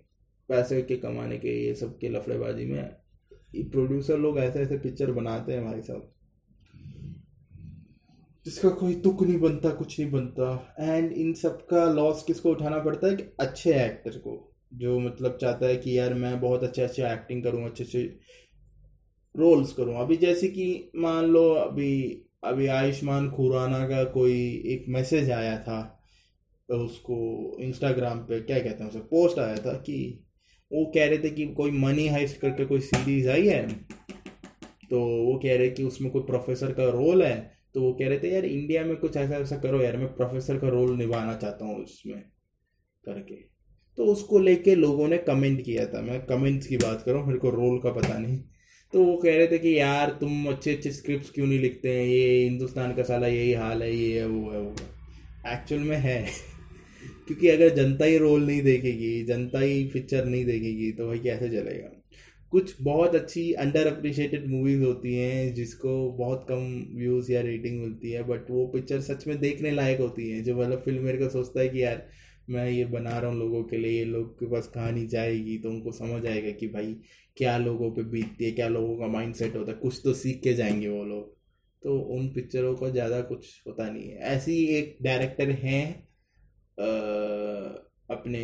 पैसे 0.50 0.82
के 0.82 0.96
कमाने 0.96 1.38
के, 1.38 1.68
ये 1.68 1.76
सब 1.76 1.98
के 1.98 2.10
लफड़ेबाजी 2.10 2.66
में 2.66 2.96
प्रोड्यूसर 3.56 4.18
लोग 4.18 4.40
ऐसे 4.40 4.60
ऐसे 4.60 4.78
पिक्चर 4.78 5.12
बनाते 5.12 5.54
हैं 5.54 5.66
भाई 5.66 5.82
साहब। 5.82 6.12
जिसका 8.46 8.70
कोई 8.70 8.96
तुक 8.96 9.24
नहीं 9.24 9.40
बनता, 9.40 9.70
कुछ 9.70 10.00
नहीं 10.00 10.12
बनता। 10.12 10.76
एंड 10.80 11.12
इन 11.12 11.34
सब 11.34 11.66
का 11.66 11.94
लॉस 11.94 12.24
किसको 12.24 12.50
उठाना 12.50 12.80
पड़ता 12.80 13.08
है? 13.08 13.16
कि 13.16 13.24
अच्छे 13.40 13.74
एक्टर 13.74 14.12
को, 14.12 14.56
जो 14.74 15.00
मतलब 15.00 15.38
चाहता 15.42 15.66
है 15.66 15.78
कि 15.78 15.98
यार 15.98 16.14
मैं 16.14 16.42
बहुत 16.42 16.64
अच्छे 16.64 16.82
अच्छे 16.82 17.04
एक्टिंग 17.04 17.44
करूँ, 17.44 17.66
अच्छे 17.66 17.84
अच्छे 17.84 18.04
रोल्स 19.38 19.74
करूँ। 19.74 19.96
अभी 19.96 20.18
जैसे 20.18 20.48
कि 20.48 20.92
मान 20.96 21.26
लो, 21.26 21.50
अभी 21.50 22.22
अभी 22.44 22.68
आयुष्मान 22.68 23.32
खुराना 23.32 23.88
का 23.88 24.04
कोई 24.04 24.64
एक 24.66 24.86
मैसेज 24.90 25.32
आया 25.32 25.58
था। 25.58 25.95
उसको 26.74 27.58
इंस्टाग्राम 27.60 28.20
पे 28.20 28.42
क्या 28.42 28.60
कहते 28.60 28.84
हैं 28.84 28.90
उसे 28.90 29.00
पोस्ट 29.00 29.40
आया 29.40 29.58
था 29.58 29.74
कि 29.74 30.24
वो 30.74 30.86
कह 30.86 31.06
रहे 31.06 31.18
थे 31.18 31.30
कि 31.30 31.48
कोई 31.48 31.72
मनी 31.72 32.08
हाइस्ट 32.08 32.38
करके 32.40 32.66
कोई 32.66 32.80
सीरीज़ 32.80 33.30
आई 33.30 33.48
है। 33.48 33.68
तो 34.90 35.00
वो 35.00 35.40
कह 35.44 35.58
रहे 35.58 35.70
कि 35.70 35.84
उसमें 35.84 36.12
कोई 36.12 36.22
प्रोफेसर 36.22 36.72
का 36.72 36.90
रोल 36.90 37.24
है। 37.24 37.58
तो 37.74 37.82
वो 37.82 37.94
कह 37.94 38.08
रहे 38.10 38.20
थे, 38.20 38.30
यार 38.30 38.46
इंडिया 38.46 38.86
में 38.86 38.96
कुछ 38.96 39.18
ऐसा 39.18 39.36
ऐसा 39.36 39.58
करो 39.58 39.82
यार, 39.82 39.98
मैं 39.98 40.08
प्रोफेसर 40.08 40.58
का 40.58 40.68
रोल 40.68 40.98
निभाना 40.98 41.36
चाहता 41.36 41.66
हूँ 41.66 41.84
उसमें, 41.84 42.20
करके। 43.06 43.36
तो 43.98 44.06
उसको 44.06 44.40
लेके 44.40 44.76
लोगों 44.76 45.08
ने 45.08 45.18
कमेंट 45.18 45.62
किया 45.62 45.86
था। 45.86 46.02
मैं 46.02 46.26
कमेंट्स 46.26 46.68
की 46.68 46.78
बात 46.78 47.04
करूँ 47.06 47.26
मेरे 47.26 47.40
को 47.40 47.50
रोल 47.50 47.80
का 47.80 47.92
पता 47.92 48.18
नहीं। 48.18 48.40
तो 48.94 49.04
वो 49.04 49.18
कह 49.18 49.38
रहे 49.38 49.48
थे 49.48 49.58
कि, 49.58 49.80
यार, 49.80 50.10
तुम 50.10 50.46
अच्छे 50.46 50.76
अच्छे 50.76 50.92
स्क्रिप्ट 50.92 51.34
क्यों 51.34 51.48
नहीं 51.48 51.60
लिखते 51.60 51.90
हैं? 51.90 52.06
ये 52.06 52.44
हिंदुस्तान 52.44 52.94
का 52.94 53.04
साला 53.04 53.28
यही 53.28 53.54
हाल 53.54 53.84
है, 53.84 53.96
ये 53.96 54.20
है, 54.20 54.28
वो 54.28 54.52
है, 54.52 54.60
वो 54.60 54.76
एक्चुअल 55.48 55.82
में 55.82 55.98
है। 55.98 56.55
क्योंकि 57.28 57.48
अगर 57.48 57.70
जनता 57.76 58.06
ही 58.06 58.18
रोल 58.18 58.44
नहीं 58.44 58.62
देखेगी, 58.62 59.24
जनता 59.24 59.60
ही 59.60 59.84
पिक्चर 59.94 60.26
नहीं 60.26 60.46
देखेगी 60.46 60.92
तो 60.92 61.08
भाई 61.08 61.20
कैसे 61.20 61.50
चलेगा? 61.50 61.92
कुछ 62.54 62.76
बहुत 62.82 63.16
अच्छी 63.16 63.52
अंडर 63.54 63.88
अप्रिशिएटेड 63.88 64.46
मूवीज़ 64.48 64.84
होती 64.84 65.14
हैं, 65.16 65.54
जिसको 65.54 66.12
बहुत 66.12 66.46
कम 66.50 66.66
व्यूज़ 66.98 67.32
या 67.32 67.42
रेटिंग 67.42 67.82
मिलती 67.82 68.12
है 68.12 68.24
बट 68.24 68.52
वो 68.52 68.66
पिक्चर 68.68 69.02
सच 69.02 69.26
में 69.28 69.40
देखने 69.40 69.72
लायक 69.72 70.00
होती 70.00 70.30
हैं। 70.30 70.44
जो 70.44 70.56
मतलब 70.58 70.82
फ़िल्म 70.82 71.04
मेरे 71.04 71.18
को 71.18 71.30
सोचता 71.30 71.60
है 71.62 71.70
कि 71.70 71.84
यार, 71.84 72.06
मैं 72.50 72.70
ये 72.72 72.86
बना 72.86 73.18
रहा 73.20 73.32
हूँ 73.32 73.40
लोगों 73.40 73.64
के 73.64 73.78
लिए 73.78 73.92
ये 73.92 74.06
लोग 74.06 74.34
के 74.40 74.46
पास 74.46 74.68
कहानी 74.68 75.06
जाएगी 75.08 75.58
तो 75.58 75.70
उनको 75.70 75.92
समझ 75.92 76.26
आएगा 76.28 76.52
कि 76.52 76.68
भाई 76.68 76.96
क्या 77.38 77.58
लोगों 77.58 77.92
पे 77.92 78.04
बीतती 78.04 78.46
है, 78.46 78.52
क्या 78.52 78.68
लोगों 78.68 78.98
का 78.98 79.08
माइंड 79.08 79.34
सेट 79.36 79.56
होता 79.56 79.72
है। 79.72 79.78
कुछ 79.78 80.02
तो 80.04 80.14
सीख 80.14 80.42
के 80.44 80.54
जाएँगे 80.54 80.88
वो 80.88 81.04
लोग। 81.06 81.34
तो 81.84 81.98
उन 82.12 82.28
पिक्चरों 82.30 82.76
का 82.76 82.90
ज़्यादा 82.90 83.22
कुछ 83.22 83.48
होता 83.68 83.90
नहीं 83.90 84.10
है। 84.10 84.18
ऐसी 84.28 84.64
एक 84.78 84.98
डायरेक्टर 85.02 85.50
हैं 85.64 86.08
अपने 86.80 88.44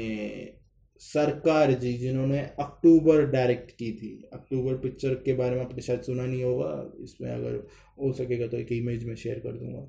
सरकार 1.00 1.72
जी, 1.72 1.94
जिन्होंने 1.94 2.40
अक्टूबर 2.40 3.26
डायरेक्ट 3.26 3.72
की 3.72 3.92
थी। 3.92 4.30
अक्टूबर 4.34 4.78
पिक्चर 4.78 5.14
के 5.16 5.34
बारे 5.34 5.56
में 5.56 5.66
आपने 5.66 5.82
शायद 5.82 6.02
सुना 6.02 6.26
नहीं 6.26 6.44
होगा। 6.44 6.92
इसमें 7.04 7.30
अगर 7.32 7.56
हो 8.02 8.12
सकेगा 8.14 8.48
तो 8.48 8.58
एक 8.58 8.72
इमेज 8.72 9.04
में 9.06 9.16
शेयर 9.16 9.40
कर 9.40 9.52
दूँगा। 9.52 9.80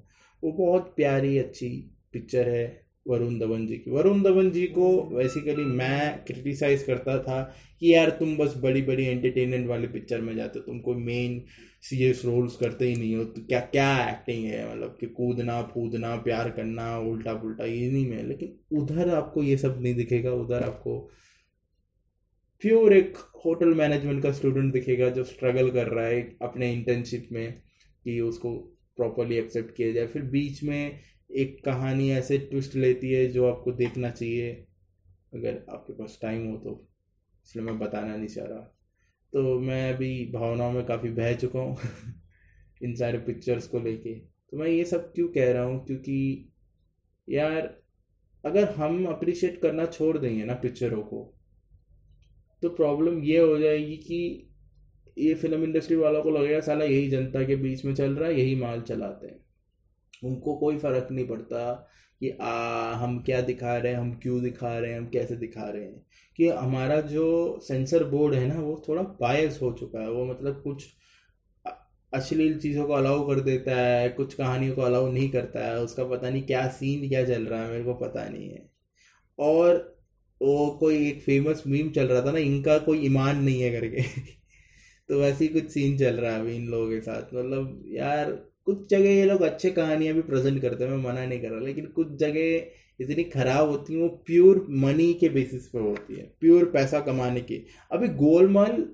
वो 0.43 0.53
बहुत 0.53 0.93
प्यारी, 0.97 1.39
अच्छी 1.39 1.69
पिक्चर 2.13 2.49
है। 2.49 2.92
वरुण 3.07 3.39
धवन 3.39 3.67
जी 3.67 3.77
की। 3.77 3.91
वरुण 3.91 4.23
धवन 4.23 4.51
जी 4.51 4.67
को 4.69 4.91
बेसिकली 5.09 5.65
मैं 5.65 6.25
क्रिटिसाइज 6.27 6.83
करता 6.83 7.19
था 7.19 7.43
कि 7.81 7.95
यार 7.95 8.11
तुम 8.11 8.37
बस 8.37 8.55
बड़ी 8.63 8.83
बड़ी 8.83 9.05
एंटरटेनमेंट 9.05 9.67
वाली 9.69 9.87
पिक्चर 9.89 10.21
में 10.21 10.35
जाते 10.37 10.59
हो, 10.59 10.65
तुम 10.65 10.79
कोई 10.81 10.97
मेन 10.97 11.43
सीरियस 11.83 12.25
रोल्स 12.25 12.57
करते 12.57 12.89
ही 12.89 12.97
नहीं 12.97 13.15
हो 13.17 13.25
तो 13.25 13.43
क्या 13.43 13.61
क्या 13.63 14.11
एक्टिंग 14.11 14.45
है? 14.45 14.71
मतलब 14.71 14.97
कि 15.01 15.07
कूदना, 15.09 15.61
फूदना, 15.65 16.15
प्यार 16.19 16.51
करना 16.51 16.97
उल्टा 17.01 17.35
पुल्टा 17.35 17.65
ये 17.65 17.91
नहीं 17.91 18.09
में 18.11 18.23
लेकिन 18.23 18.79
उधर 18.79 19.15
आपको 19.15 19.43
ये 19.43 19.57
सब 19.57 19.79
नहीं 19.81 19.95
दिखेगा, 19.95 20.33
उधर 20.33 20.63
आपको 20.63 20.99
प्योर 22.63 22.93
एक 22.93 23.17
होटल 23.45 23.75
मैनेजमेंट 23.75 24.23
का 24.23 24.31
स्टूडेंट 24.33 24.73
दिखेगा 24.73 25.09
जो 25.09 25.25
स्ट्रगल 25.25 25.71
कर 25.71 25.87
रहा 25.87 26.07
है 26.07 26.21
अपने 26.43 26.73
इंटर्नशिप 26.73 27.29
में 27.33 27.53
कि 28.05 28.21
उसको 28.21 28.57
प्रॉपरली 28.97 29.37
एक्सेप्ट 29.37 29.75
किया 29.77 29.93
जाए। 29.93 30.07
फिर 30.07 30.23
बीच 30.23 30.63
में 30.63 31.01
एक 31.37 31.65
कहानी 31.65 32.11
ऐसे 32.11 32.39
ट्विस्ट 32.39 32.75
लेती 32.75 33.13
है 33.13 33.27
जो 33.27 33.47
आपको 33.47 33.73
देखना 33.73 34.11
चाहिए। 34.11 34.53
अगर 35.35 35.67
आपके 35.71 35.93
पास 35.93 36.19
टाइम 36.23 36.47
हो 36.47 36.57
तो। 36.57 36.89
इसलिए 37.47 37.65
मैं 37.65 37.79
बताना 37.79 38.17
नहीं 38.17 38.29
चाह 38.29 38.47
रहा। 38.47 38.59
तो 39.33 39.61
मैं 39.61 39.95
अभी 39.95 40.31
भावनाओं 40.33 40.73
में 40.73 40.85
काफ़ी 40.87 41.11
बह 41.11 41.35
चुका 41.35 41.59
हूँ। 41.59 41.77
इन 42.83 42.95
सारे 42.95 43.19
पिक्चर्स 43.19 43.67
को 43.67 43.81
लेके। 43.81 44.15
तो 44.15 44.57
मैं 44.57 44.67
ये 44.67 44.85
सब 44.85 45.13
क्यों 45.13 45.29
कह 45.29 45.53
रहा 45.53 45.63
हूँ? 45.63 45.87
क्योंकि 45.87 46.49
यार, 47.29 47.83
अगर 48.45 48.69
हम 48.71 49.07
अप्रिशिएट 49.07 49.61
करना 49.63 49.87
छोड़ 49.87 50.19
देंगे 50.19 50.45
ना 50.45 50.55
पिक्चरों 50.55 51.03
को 51.03 51.39
तो 52.63 52.69
प्रॉब्लम 52.69 53.23
ये 53.23 53.39
हो 53.39 53.59
जाएगी 53.59 53.97
कि 53.97 54.51
ये 55.19 55.35
फ़िल्म 55.35 55.65
इंडस्ट्री 55.65 55.97
वालों 55.97 56.23
को 56.23 56.31
लगेगा, 56.31 56.61
साला 56.61 56.85
यही 56.85 57.09
जनता 57.11 57.45
के 57.45 57.57
बीच 57.57 57.85
में 57.85 57.95
चल 57.95 58.17
रहा 58.17 58.29
है, 58.29 58.41
यही 58.41 58.55
माल 58.57 58.81
चलाते 58.81 59.27
हैं। 59.27 59.52
उनको 60.25 60.57
कोई 60.57 60.79
फ़र्क 60.79 61.09
नहीं 61.11 61.27
पड़ता 61.29 61.73
कि 62.21 62.31
आ, 62.31 62.93
हम 62.95 63.23
क्या 63.23 63.41
दिखा 63.41 63.77
रहे 63.77 63.93
हैं 63.93 64.01
हम 64.01 64.15
क्यों 64.23 64.43
दिखा 64.43 64.79
रहे 64.79 64.93
हैं 64.93 64.99
हम 64.99 65.07
कैसे 65.07 65.37
दिखा 65.37 65.71
रहे 65.71 65.85
हैं। 65.85 66.07
कि 66.37 66.49
हमारा 66.49 67.01
जो 67.01 67.59
सेंसर 67.61 68.05
बोर्ड 68.05 68.35
है 68.35 68.47
ना 68.47 68.61
वो 68.61 68.83
थोड़ा 68.89 69.03
बायस 69.03 69.59
हो 69.63 69.73
चुका 69.73 70.01
है। 70.01 70.11
वो 70.11 70.25
मतलब 70.27 70.61
कुछ 70.63 70.85
अश्लील 72.15 72.59
चीज़ों 72.61 72.87
को 72.87 72.93
अलाउ 72.93 73.29
कर 73.29 73.41
देता 73.41 73.77
है 73.77 74.09
कुछ 74.09 74.35
कहानियों 74.35 74.75
को 74.75 74.83
अलाउ 74.83 75.13
नहीं 75.13 75.31
करता 75.31 75.67
है 75.67 75.79
उसका 75.81 76.05
पता 76.05 76.31
नहीं 76.31 76.43
क्या 76.43 76.69
सीन 76.69 77.09
क्या 77.09 77.25
चल 77.25 77.47
रहा 77.47 77.63
है 77.63 77.71
मेरे 77.71 77.85
को 77.85 77.95
पता 77.95 78.29
नहीं 78.29 78.51
है। 78.51 78.71
और 79.39 79.99
वो 80.43 80.71
कोई 80.81 81.09
एक 81.09 81.23
फ़ेमस 81.23 81.63
मीम 81.67 81.91
चल 81.91 82.07
रहा 82.07 82.23
था 82.23 82.33
ना 82.33 82.39
इनका 82.39 82.79
कोई 82.79 82.99
ईमान 83.07 83.45
नहीं 83.45 83.63
है 83.63 83.81
करके। 83.81 84.03
तो 85.09 85.21
वैसे 85.21 85.45
ही 85.45 85.61
कुछ 85.61 85.71
सीन 85.71 85.99
चल 85.99 86.17
रहा 86.17 86.33
है 86.33 86.41
अभी 86.41 86.57
इन 86.57 86.67
लोगों 86.69 86.91
के 86.91 87.01
साथ। 87.01 87.23
मतलब 87.23 87.85
यार 87.87 88.52
कुछ 88.67 88.89
जगह 88.91 89.11
ये 89.11 89.25
लोग 89.25 89.43
अच्छे 89.43 89.71
कहानियाँ 89.71 90.15
भी 90.15 90.23
प्रेजेंट 90.23 90.61
करते 90.63 90.85
हैं, 90.85 90.91
मैं 90.91 91.03
मना 91.05 91.25
नहीं 91.27 91.41
कर 91.41 91.49
रहा, 91.49 91.61
लेकिन 91.61 91.87
कुछ 91.87 92.17
जगह 92.17 93.05
इतनी 93.05 93.23
खराब 93.25 93.69
होती 93.69 93.95
हैं, 93.95 94.01
वो 94.03 94.09
प्योर 94.27 94.67
मनी 94.71 95.13
के 95.15 95.29
बेसिस 95.29 95.67
पे 95.67 95.79
होती 95.79 96.17
है 96.17 96.25
प्योर 96.41 96.65
पैसा 96.73 97.01
कमाने 97.01 97.41
की। 97.41 97.65
अभी 97.93 98.09
गोलमाल 98.17 98.85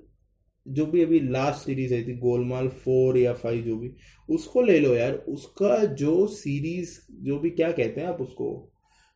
जो 0.65 0.85
भी 0.85 1.01
अभी 1.01 1.19
लास्ट 1.21 1.65
सीरीज़ 1.65 1.93
आई 1.93 2.03
थी, 2.03 2.15
गोलमाल 2.17 2.67
फोर 2.77 3.17
या 3.17 3.33
फाइव 3.33 3.61
जो 3.63 3.75
भी, 3.77 3.91
उसको 4.29 4.61
ले 4.61 4.79
लो 4.79 4.93
यार, 4.95 5.13
उसका 5.13 5.83
जो 5.95 6.25
सीरीज़ 6.27 6.97
जो 7.25 7.39
भी 7.39 7.49
क्या 7.51 7.71
कहते 7.71 8.01
हैं 8.01 8.07
आप 8.07 8.21
उसको 8.21 8.49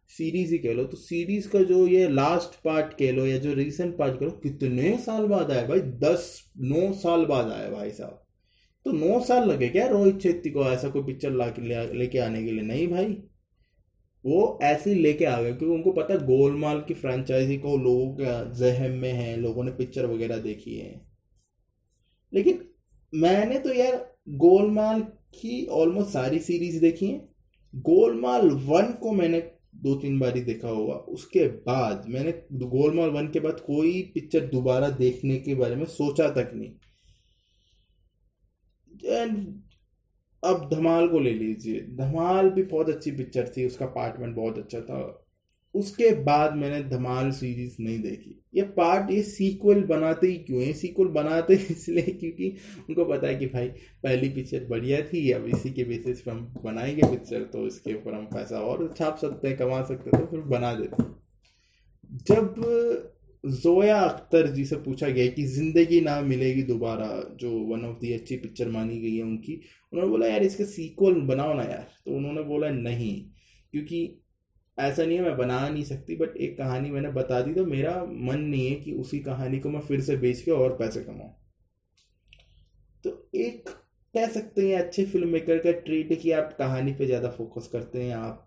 सीरीज़ 0.10 0.52
ही 0.52 0.58
कह 0.58 0.74
लो 0.74 0.84
तो 0.84 0.98
सीरीज़ 0.98 1.48
का 1.50 1.62
जो 1.64 1.86
ये 1.88 2.08
लास्ट 2.10 2.60
पार्ट 2.64 2.94
कह 2.94 3.12
लो, 3.12 3.26
या 3.26 3.38
जो 3.38 3.54
रिसेंट 3.54 3.98
पार्ट 3.98 4.20
कह 4.20 4.26
लो, 4.26 4.32
कितने 4.44 4.98
साल 4.98 5.26
बाद 5.28 5.52
आया 5.52 5.66
भाई, 5.68 5.80
दस, 5.80 6.52
नौ 6.62 6.92
साल 6.94 7.26
बाद 7.26 7.52
आया 7.52 7.70
भाई 7.70 7.92
साहब। 7.92 8.23
तो 8.86 8.92
नौ 8.92 9.20
साल 9.20 9.50
लगे 9.50 9.68
क्या 9.70 9.88
रोहित 9.88 10.20
शेट्टी 10.20 10.50
को 10.50 10.64
ऐसा 10.64 10.90
कोई 10.90 11.04
पिक्चर 11.04 11.32
ला 11.32 11.46
लेके 11.94 12.18
आने 12.18 12.44
के 12.44 12.52
लिए? 12.52 12.62
नहीं 12.62 12.88
भाई। 12.88 13.06
वो 14.26 14.60
ऐसे 14.64 14.94
ही 14.94 15.00
लेके 15.00 15.26
आ 15.26 15.42
गए, 15.42 15.54
क्योंकि 15.54 15.76
उनको 15.76 15.92
पता 15.92 16.14
है 16.14 16.20
गोलमाल 16.20 16.80
की 16.88 16.94
फ्रेंचाइजी 16.94 17.58
को 17.58 17.78
लोगों 17.78 18.14
के 18.20 18.26
जहम 18.60 18.92
में 18.92 19.12
है, 19.14 19.36
लोगों 19.38 19.64
ने 19.64 19.72
पिक्चर 19.72 20.06
वगैरह 20.06 20.38
देखी 20.38 20.76
है। 20.76 21.02
लेकिन 22.34 22.64
मैंने 23.14 23.60
तो 23.60 23.74
यार 23.74 24.16
गोलमाल 24.30 25.02
की 25.36 25.66
ऑलमोस्ट 25.66 26.10
सारी 26.10 26.40
सीरीज़ 26.40 26.82
देखी 26.82 27.08
है। 27.08 27.30
गोलमाल 27.76 28.50
वन 28.50 28.94
को 28.94 29.12
मैंने 29.12 29.40
दो 29.76 29.96
तीन 29.96 30.20
बार 30.20 30.36
ही 30.36 30.42
देखा 30.42 30.70
होगा। 30.70 30.94
उसके 30.94 31.48
बाद 31.48 32.06
मैंने 32.10 32.32
गोलमाल 32.54 33.10
वन 33.10 33.28
के 33.28 33.40
बाद 33.40 33.60
कोई 33.60 34.02
पिक्चर 34.14 34.46
दोबारा 34.46 34.90
देखने 34.90 35.38
के 35.38 35.56
बारे 35.56 35.76
में 35.76 35.86
सोचा 35.86 36.30
तक 36.30 36.52
नहीं। 36.54 36.74
एंड 39.06 39.38
अब 40.44 40.70
धमाल 40.74 41.08
को 41.08 41.20
ले 41.20 41.34
लीजिए। 41.34 41.82
धमाल 41.96 42.50
भी 42.50 42.64
बहुत 42.64 42.90
अच्छी 42.90 43.12
पिक्चर 43.12 43.52
थी, 43.58 43.66
उसका 43.66 43.86
पार्ट 43.86 44.20
वन 44.20 44.34
बहुत 44.34 44.58
अच्छा 44.58 44.80
था। 44.82 45.20
उसके 45.76 46.10
बाद 46.24 46.56
मैंने 46.56 46.82
धमाल 46.90 47.32
सीरीज़ 47.32 47.76
नहीं 47.80 48.00
देखी। 48.00 48.44
ये 48.56 48.62
पार्ट 48.62 49.12
ये 49.12 49.22
सीक्वल 49.24 49.84
बनाते 49.84 50.28
ही 50.28 50.38
क्यों 50.38 50.64
है? 50.64 50.74
सीक्वल 50.74 51.08
बनाते 51.08 51.54
इसलिए 51.54 52.04
क्योंकि 52.04 52.56
उनको 52.90 53.06
पता 53.06 53.28
है 53.28 53.36
कि 53.36 53.46
भाई, 53.46 53.68
पहली 54.04 54.30
पिक्चर 54.30 54.66
बढ़िया 54.66 55.02
थी, 55.02 55.32
अब 55.32 55.46
इसी 55.46 55.72
के 55.72 55.84
बेसिस 55.84 56.22
पर 56.22 56.32
हम 56.32 56.54
बनाएँगे 56.64 57.02
पिक्चर 57.02 57.44
तो 57.44 57.66
इसके 57.68 57.94
ऊपर 57.94 58.14
हम 58.14 58.26
पैसा 58.26 58.60
और 58.60 58.94
छाप 58.98 59.18
सकते 59.18 59.48
हैं, 59.48 59.58
कमा 59.58 59.84
सकते 59.84 60.10
हैं 60.10 60.26
तो 60.26 60.32
फिर 60.32 60.40
बना 60.50 60.74
देते 60.74 61.04
जब 62.26 63.13
जोया 63.44 64.00
अख्तर 64.00 64.48
जी 64.48 64.66
से 64.66 64.76
पूछा 64.76 65.08
गया 65.10 65.28
कि 65.28 65.44
ज़िंदगी 65.46 66.00
ना 66.02 66.20
मिलेगी 66.22 66.64
दोबारा, 66.64 67.08
जो 67.36 67.52
वन 67.68 67.86
ऑफ़ 67.86 67.98
दी 68.00 68.14
अच्छी 68.14 68.36
पिक्चर 68.38 68.70
मानी 68.70 69.00
गई 69.02 69.16
है 69.16 69.24
उनकी। 69.24 69.60
उन्होंने 69.94 70.12
बोला, 70.12 70.28
यार, 70.28 70.44
इसके 70.44 70.66
सीक्वल 70.66 71.22
बनाओ 71.28 71.54
ना 71.54 71.64
यार। 71.64 71.88
तो 72.06 72.16
उन्होंने 72.18 72.42
बोला, 72.44 72.70
नहीं, 72.70 73.14
क्योंकि 73.74 74.20
ऐसा 74.78 75.06
नहीं 75.06 75.18
है, 75.18 75.24
मैं 75.24 75.36
बना 75.38 75.68
नहीं 75.70 75.84
सकती 75.84 76.16
बट 76.16 76.38
एक 76.38 76.58
कहानी 76.58 76.90
मैंने 76.92 77.10
बता 77.12 77.42
दी 77.42 77.54
तो 77.54 77.66
मेरा 77.66 77.96
मन 78.06 78.40
नहीं 78.40 78.68
है 78.68 78.76
कि 78.76 78.92
उसी 78.94 79.20
कहानी 79.20 79.60
को 79.60 79.70
मैं 79.70 79.82
फिर 79.82 80.02
से 80.02 80.16
बेच 80.18 80.42
के 80.42 80.52
और 80.52 80.76
पैसे 80.78 81.02
कमाऊँ। 81.02 81.34
तो 83.04 83.30
एक 83.36 83.70
कह 84.14 84.28
सकते 84.28 84.70
हैं, 84.70 84.78
अच्छे 84.78 85.06
फ़िल्म 85.06 85.28
मेकर 85.28 85.58
का 85.58 85.72
ट्रीट 85.82 86.12
है 86.12 86.16
कि 86.16 86.32
आप 86.32 86.56
कहानी 86.58 86.94
पे 86.94 87.06
ज़्यादा 87.06 87.30
फोकस 87.30 87.68
करते 87.68 88.04
हैं, 88.04 88.16
आप 88.16 88.46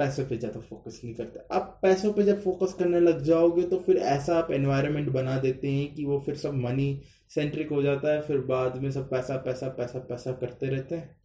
पैसों 0.00 0.24
पे 0.26 0.36
ज़्यादा 0.36 0.60
फोकस 0.60 1.00
नहीं 1.04 1.14
करते। 1.14 1.40
आप 1.54 1.78
पैसों 1.82 2.12
पे 2.12 2.22
जब 2.22 2.42
फोकस 2.42 2.72
करने 2.78 3.00
लग 3.00 3.22
जाओगे 3.22 3.62
तो 3.62 3.78
फिर 3.78 3.96
ऐसा 4.08 4.36
आप 4.38 4.50
एनवायरनमेंट 4.50 5.08
बना 5.08 5.38
देते 5.38 5.70
हैं 5.70 5.94
कि 5.94 6.04
वो 6.04 6.18
फिर 6.26 6.36
सब 6.36 6.54
मनी 6.56 6.90
सेंट्रिक 7.30 7.70
हो 7.70 7.82
जाता 7.82 8.12
है, 8.12 8.20
फिर 8.22 8.38
बाद 8.38 8.76
में 8.76 8.90
सब 8.90 9.10
पैसा 9.10 9.36
पैसा 9.36 9.68
पैसा 9.68 9.98
पैसा 9.98 10.32
करते 10.32 10.66
रहते 10.66 10.94
हैं। 10.96 11.16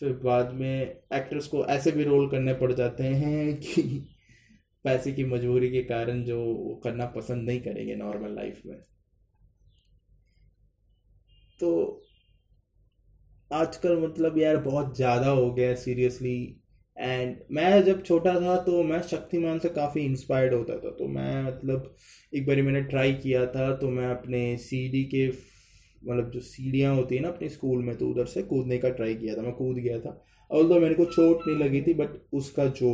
फिर 0.00 0.12
बाद 0.24 0.52
में 0.52 0.82
एक्टर्स 1.14 1.46
को 1.46 1.64
ऐसे 1.66 1.92
भी 1.92 2.04
रोल 2.04 2.28
करने 2.30 2.54
पड़ 2.54 2.72
जाते 2.72 3.04
हैं 3.04 3.56
कि 3.60 3.82
पैसे 4.84 5.12
की 5.12 5.24
मजबूरी 5.24 5.70
के 5.70 5.82
कारण 5.84 6.22
जो 6.24 6.80
करना 6.84 7.06
पसंद 7.06 7.48
नहीं 7.48 7.60
करेंगे 7.60 7.94
नॉर्मल 7.96 8.34
लाइफ 8.34 8.62
में। 8.66 8.78
तो 11.60 11.70
आजकल 13.50 13.98
मतलब 14.00 14.38
यार 14.38 14.56
बहुत 14.56 14.96
ज़्यादा 14.96 15.30
हो 15.30 15.52
गया 15.54 15.74
सीरियसली 15.74 16.36
एंड 16.98 17.36
मैं 17.52 17.82
जब 17.84 18.02
छोटा 18.04 18.34
था 18.36 18.56
तो 18.62 18.82
मैं 18.82 19.00
शक्तिमान 19.02 19.58
से 19.58 19.68
काफ़ी 19.70 20.00
इंस्पायर्ड 20.02 20.54
होता 20.54 20.76
था। 20.76 20.90
तो 20.90 21.06
मैं 21.08 21.42
मतलब 21.44 21.94
एक 22.32 22.46
बार 22.46 22.62
मैंने 22.62 22.82
ट्राई 22.84 23.12
किया 23.14 23.44
था 23.48 23.74
तो 23.76 23.90
मैं 23.90 24.06
अपने 24.08 24.56
सीढ़ी 24.58 25.04
के 25.04 25.26
मतलब 25.28 26.30
जो 26.30 26.40
सीढ़ियाँ 26.42 26.94
होती 26.94 27.16
है 27.16 27.22
ना 27.22 27.28
अपने 27.28 27.48
स्कूल 27.48 27.84
में 27.84 27.94
तो 27.96 28.08
उधर 28.08 28.26
से 28.26 28.42
कूदने 28.44 28.78
का 28.78 28.88
ट्राई 28.90 29.14
किया 29.14 29.36
था। 29.36 29.42
मैं 29.42 29.52
कूद 29.54 29.76
गया 29.78 29.98
था। 30.00 30.10
और 30.50 30.68
तो 30.68 30.80
मेरे 30.80 30.94
को 30.94 31.04
चोट 31.06 31.46
नहीं 31.46 31.56
लगी 31.58 31.82
थी 31.82 31.94
बट 31.94 32.20
उसका 32.32 32.66
जो 32.66 32.90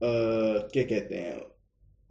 क्या 0.00 0.82
कहते 0.82 1.14
हैं, 1.14 1.40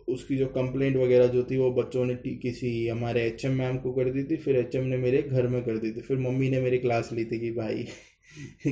उसकी 0.07 0.37
जो 0.37 0.45
कंप्लेंट 0.49 0.95
वगैरह 0.97 1.27
जो 1.27 1.43
थी, 1.43 1.57
वो 1.57 1.71
बच्चों 1.73 2.05
ने 2.05 2.15
किसी 2.15 2.87
हमारे 2.87 3.21
एच 3.23 3.45
एम 3.45 3.51
मैम 3.53 3.77
को 3.77 3.91
कर 3.93 4.09
दी 4.09 4.23
थी, 4.23 4.35
फिर 4.37 4.55
एच 4.57 4.75
एम 4.75 4.83
ने 4.85 4.97
मेरे 4.97 5.21
घर 5.21 5.47
में 5.47 5.61
कर 5.63 5.77
दी 5.77 5.91
थी। 5.91 6.01
फिर 6.01 6.17
मम्मी 6.19 6.49
ने 6.49 6.61
मेरी 6.61 6.77
क्लास 6.77 7.09
ली 7.13 7.25
थी 7.25 7.39
कि 7.39 7.51
भाई 7.51 7.85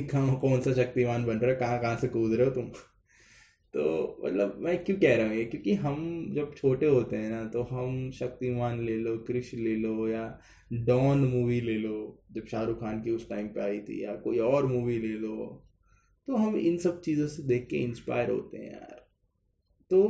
कौन 0.06 0.60
सा 0.60 0.72
शक्तिमान 0.74 1.24
बन 1.24 1.38
रहा 1.38 1.50
है, 1.50 1.56
कहाँ 1.56 1.80
कहाँ 1.80 1.96
से 1.96 2.08
कूद 2.08 2.34
रहे 2.34 2.46
हो 2.46 2.52
तुम? 2.52 2.68
तो 3.74 4.22
मतलब 4.24 4.56
मैं 4.60 4.76
क्यों 4.84 4.96
कह 4.98 5.16
रहा 5.16 5.26
हूँ 5.26 5.34
ये? 5.36 5.44
क्योंकि 5.44 5.74
हम 5.76 6.26
जब 6.34 6.54
छोटे 6.56 6.86
होते 6.86 7.16
हैं 7.16 7.30
ना 7.30 7.44
तो 7.46 7.62
हम 7.62 8.10
शक्तिमान 8.10 8.80
ले 8.86 8.96
लो 8.96 9.16
क्रिश 9.26 9.52
ले 9.54 9.74
लो 9.76 10.08
या 10.08 10.22
डॉन 10.70 11.18
मूवी 11.26 11.60
ले 11.60 11.76
लो, 11.78 12.22
जब 12.32 12.46
शाहरुख 12.46 12.80
खान 12.80 13.00
की 13.02 13.10
उस 13.10 13.28
टाइम 13.28 13.48
पे 13.48 13.60
आई 13.60 13.78
थी 13.80 14.02
या 14.04 14.14
कोई 14.16 14.38
और 14.40 14.66
मूवी 14.66 14.98
ले 14.98 15.12
लो 15.18 15.36
तो 16.28 16.36
हम 16.36 16.56
इन 16.58 16.76
सब 16.78 17.00
चीज़ों 17.00 17.26
से 17.28 17.42
देख 17.42 17.66
के 17.70 17.76
इंस्पायर 17.78 18.30
होते 18.30 18.58
हैं 18.58 18.72
यार। 18.72 18.98
तो 19.90 20.02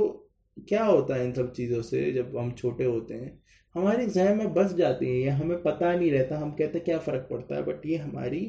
क्या 0.56 0.84
होता 0.84 1.14
है 1.14 1.24
इन 1.24 1.32
सब 1.32 1.52
चीज़ों 1.52 1.82
से 1.82 2.10
जब 2.12 2.36
हम 2.36 2.50
छोटे 2.52 2.84
होते 2.84 3.14
हैं? 3.14 3.38
हमारी 3.74 4.06
जहन 4.06 4.38
में 4.38 4.52
बस 4.54 4.74
जाती 4.74 5.06
है, 5.06 5.20
ये 5.22 5.28
हमें 5.30 5.62
पता 5.62 5.94
नहीं 5.94 6.10
रहता, 6.12 6.38
हम 6.38 6.50
कहते 6.52 6.80
क्या 6.80 6.98
फ़र्क 6.98 7.26
पड़ता 7.30 7.54
है 7.56 7.62
बट 7.62 7.86
ये 7.86 7.96
हमारी 7.98 8.40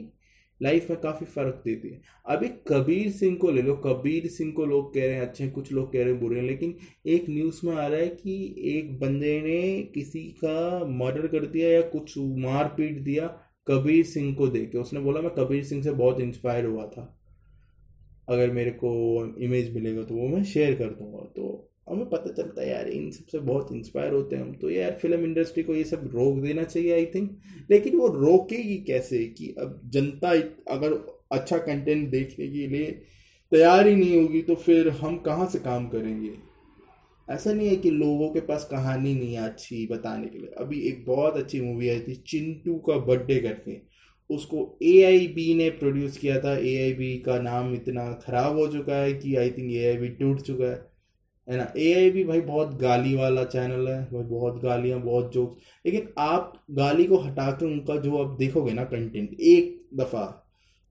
लाइफ 0.62 0.90
में 0.90 1.00
काफ़ी 1.00 1.26
फ़र्क 1.26 1.62
देती 1.66 1.90
है। 1.90 2.02
अभी 2.26 2.48
कबीर 2.68 3.12
सिंह 3.12 3.38
को 3.38 3.52
ले 3.52 3.62
लो, 3.62 3.76
कबीर 3.76 4.28
सिंह 4.28 4.52
को 4.52 4.66
लोग 4.66 4.94
कह 4.94 5.02
रहे 5.02 5.14
हैं, 5.14 5.22
अच्छे 5.22 5.44
हैं, 5.44 5.54
कुछ 5.54 5.72
लोग 5.72 5.94
कह 5.94 6.04
रहे 6.04 6.12
हैं, 6.12 6.20
बुरे 6.22 6.40
हैं, 6.40 6.48
लेकिन 6.48 6.76
एक 7.06 7.26
न्यूज़ 7.30 7.62
में 7.64 7.76
आ 7.76 7.88
रहा 7.88 8.00
है 8.00 8.08
कि 8.08 8.56
एक 8.66 9.00
बंदे 9.00 9.42
ने 9.42 9.84
किसी 9.84 10.24
का 10.24 10.86
मर्डर 10.86 11.28
कर 11.28 11.46
दिया 11.46 11.70
या 11.70 11.82
कुछ 11.82 12.18
मार 12.18 12.74
पीट 12.78 13.00
दिया 13.00 13.28
कबीर 13.68 14.06
सिंह 14.06 14.36
को 14.36 14.48
देख 14.48 14.72
के। 14.72 14.78
उसने 14.78 15.00
बोला, 15.00 15.22
मैं 15.22 15.32
कबीर 15.32 15.64
सिंह 15.64 15.84
से 15.84 15.92
बहुत 15.92 16.20
इंस्पायर 16.20 16.66
हुआ 16.66 16.86
था। 16.88 17.18
अगर 18.30 18.52
मेरे 18.52 18.72
को 18.72 18.92
इमेज 19.38 19.74
मिलेगा 19.76 20.04
तो 20.04 20.16
वो 20.16 20.28
मैं 20.28 20.44
शेयर 20.44 20.76
कर 20.76 20.90
दूँगा। 20.90 21.20
तो 21.20 21.71
हमें 21.92 22.10
पता 22.10 22.32
चलता 22.34 22.62
है, 22.62 22.70
यार, 22.70 22.88
इन 22.90 23.10
सबसे 23.12 23.40
बहुत 23.40 23.72
इंस्पायर 23.72 24.14
होते 24.14 24.36
हैं 24.36 24.44
हम। 24.44 24.54
तो 24.54 24.70
यार 24.70 24.92
फ़िल्म 25.02 25.24
इंडस्ट्री 25.24 25.64
को 25.64 25.74
ये 25.76 25.84
सब 25.84 26.10
रोक 26.14 26.38
देना 26.38 26.64
चाहिए 26.64 26.94
आई 26.94 27.06
थिंक 27.06 27.32
लेकिन 27.72 27.98
वो 27.98 28.08
रोकेगी 28.10 28.78
कैसे 28.88 29.24
कि 29.38 29.56
अब 29.60 29.82
जनता 29.94 30.30
अगर 30.74 30.94
अच्छा 31.32 31.58
कंटेंट 31.58 32.10
देखने 32.10 32.48
के 32.48 32.68
लिए 32.68 32.86
तैयार 33.52 33.88
ही 33.88 33.96
नहीं 33.96 34.22
होगी 34.22 34.42
तो 34.42 34.56
फिर 34.56 34.90
हम 34.90 35.18
कहाँ 35.18 35.48
से 35.50 35.60
काम 35.60 35.88
करेंगे? 35.88 36.32
ऐसा 37.28 37.54
नहीं 37.54 37.68
है 37.70 37.76
कि 37.76 37.92
लोगों 37.92 38.30
के 38.30 38.40
पास 38.40 38.68
कहानी 38.72 39.14
नहीं 39.16 39.34
है 39.34 39.44
अच्छी 39.44 39.86
बताने 39.88 40.28
के 40.28 40.40
लिए। 40.40 40.50
अभी 40.58 40.80
एक 40.82 41.04
बहुत 41.06 41.38
अच्छी 41.38 41.62
मूवी 41.62 41.90
आई 41.90 42.00
थी, 42.00 42.16
चिंटू 42.28 42.76
का 42.80 42.98
बर्थडे 42.98 43.40
करके। 43.40 43.78
उसको 44.30 44.78
एआईबी 44.84 45.54
ने 45.56 45.70
प्रोड्यूस 45.70 46.18
किया 46.18 46.40
था। 46.40 46.56
एआईबी 46.58 47.16
का 47.18 47.40
नाम 47.40 47.74
इतना 47.74 48.12
ख़राब 48.26 48.58
हो 48.58 48.68
चुका 48.68 48.96
है 48.96 49.14
कि 49.14 49.36
आई 49.36 49.50
थिंक 49.50 49.72
ए 49.72 50.16
टूट 50.20 50.42
चुका 50.42 50.66
है। 50.66 50.91
है 51.52 51.58
ना? 51.58 51.72
ए 51.78 51.94
आई 51.94 52.10
भी 52.10 52.24
भाई 52.24 52.42
बहुत 52.42 52.74
गाली 52.80 53.16
वाला 53.16 53.44
चैनल 53.46 53.88
है, 53.88 54.02
भाई 54.04 54.24
बहुत 54.24 54.62
गालियाँ, 54.64 55.00
बहुत 55.02 55.34
जोक्स 55.34 55.64
लेकिन 55.86 56.08
आप 56.20 56.54
गाली 56.72 57.06
को 57.06 57.18
हटा 57.20 57.50
के 57.52 57.66
उनका 57.66 57.96
जो 57.98 58.18
आप 58.18 58.38
देखोगे 58.40 58.74
ना 58.74 58.84
कंटेंट 58.86 59.40
एक 59.42 59.80
दफ़ा 59.96 60.26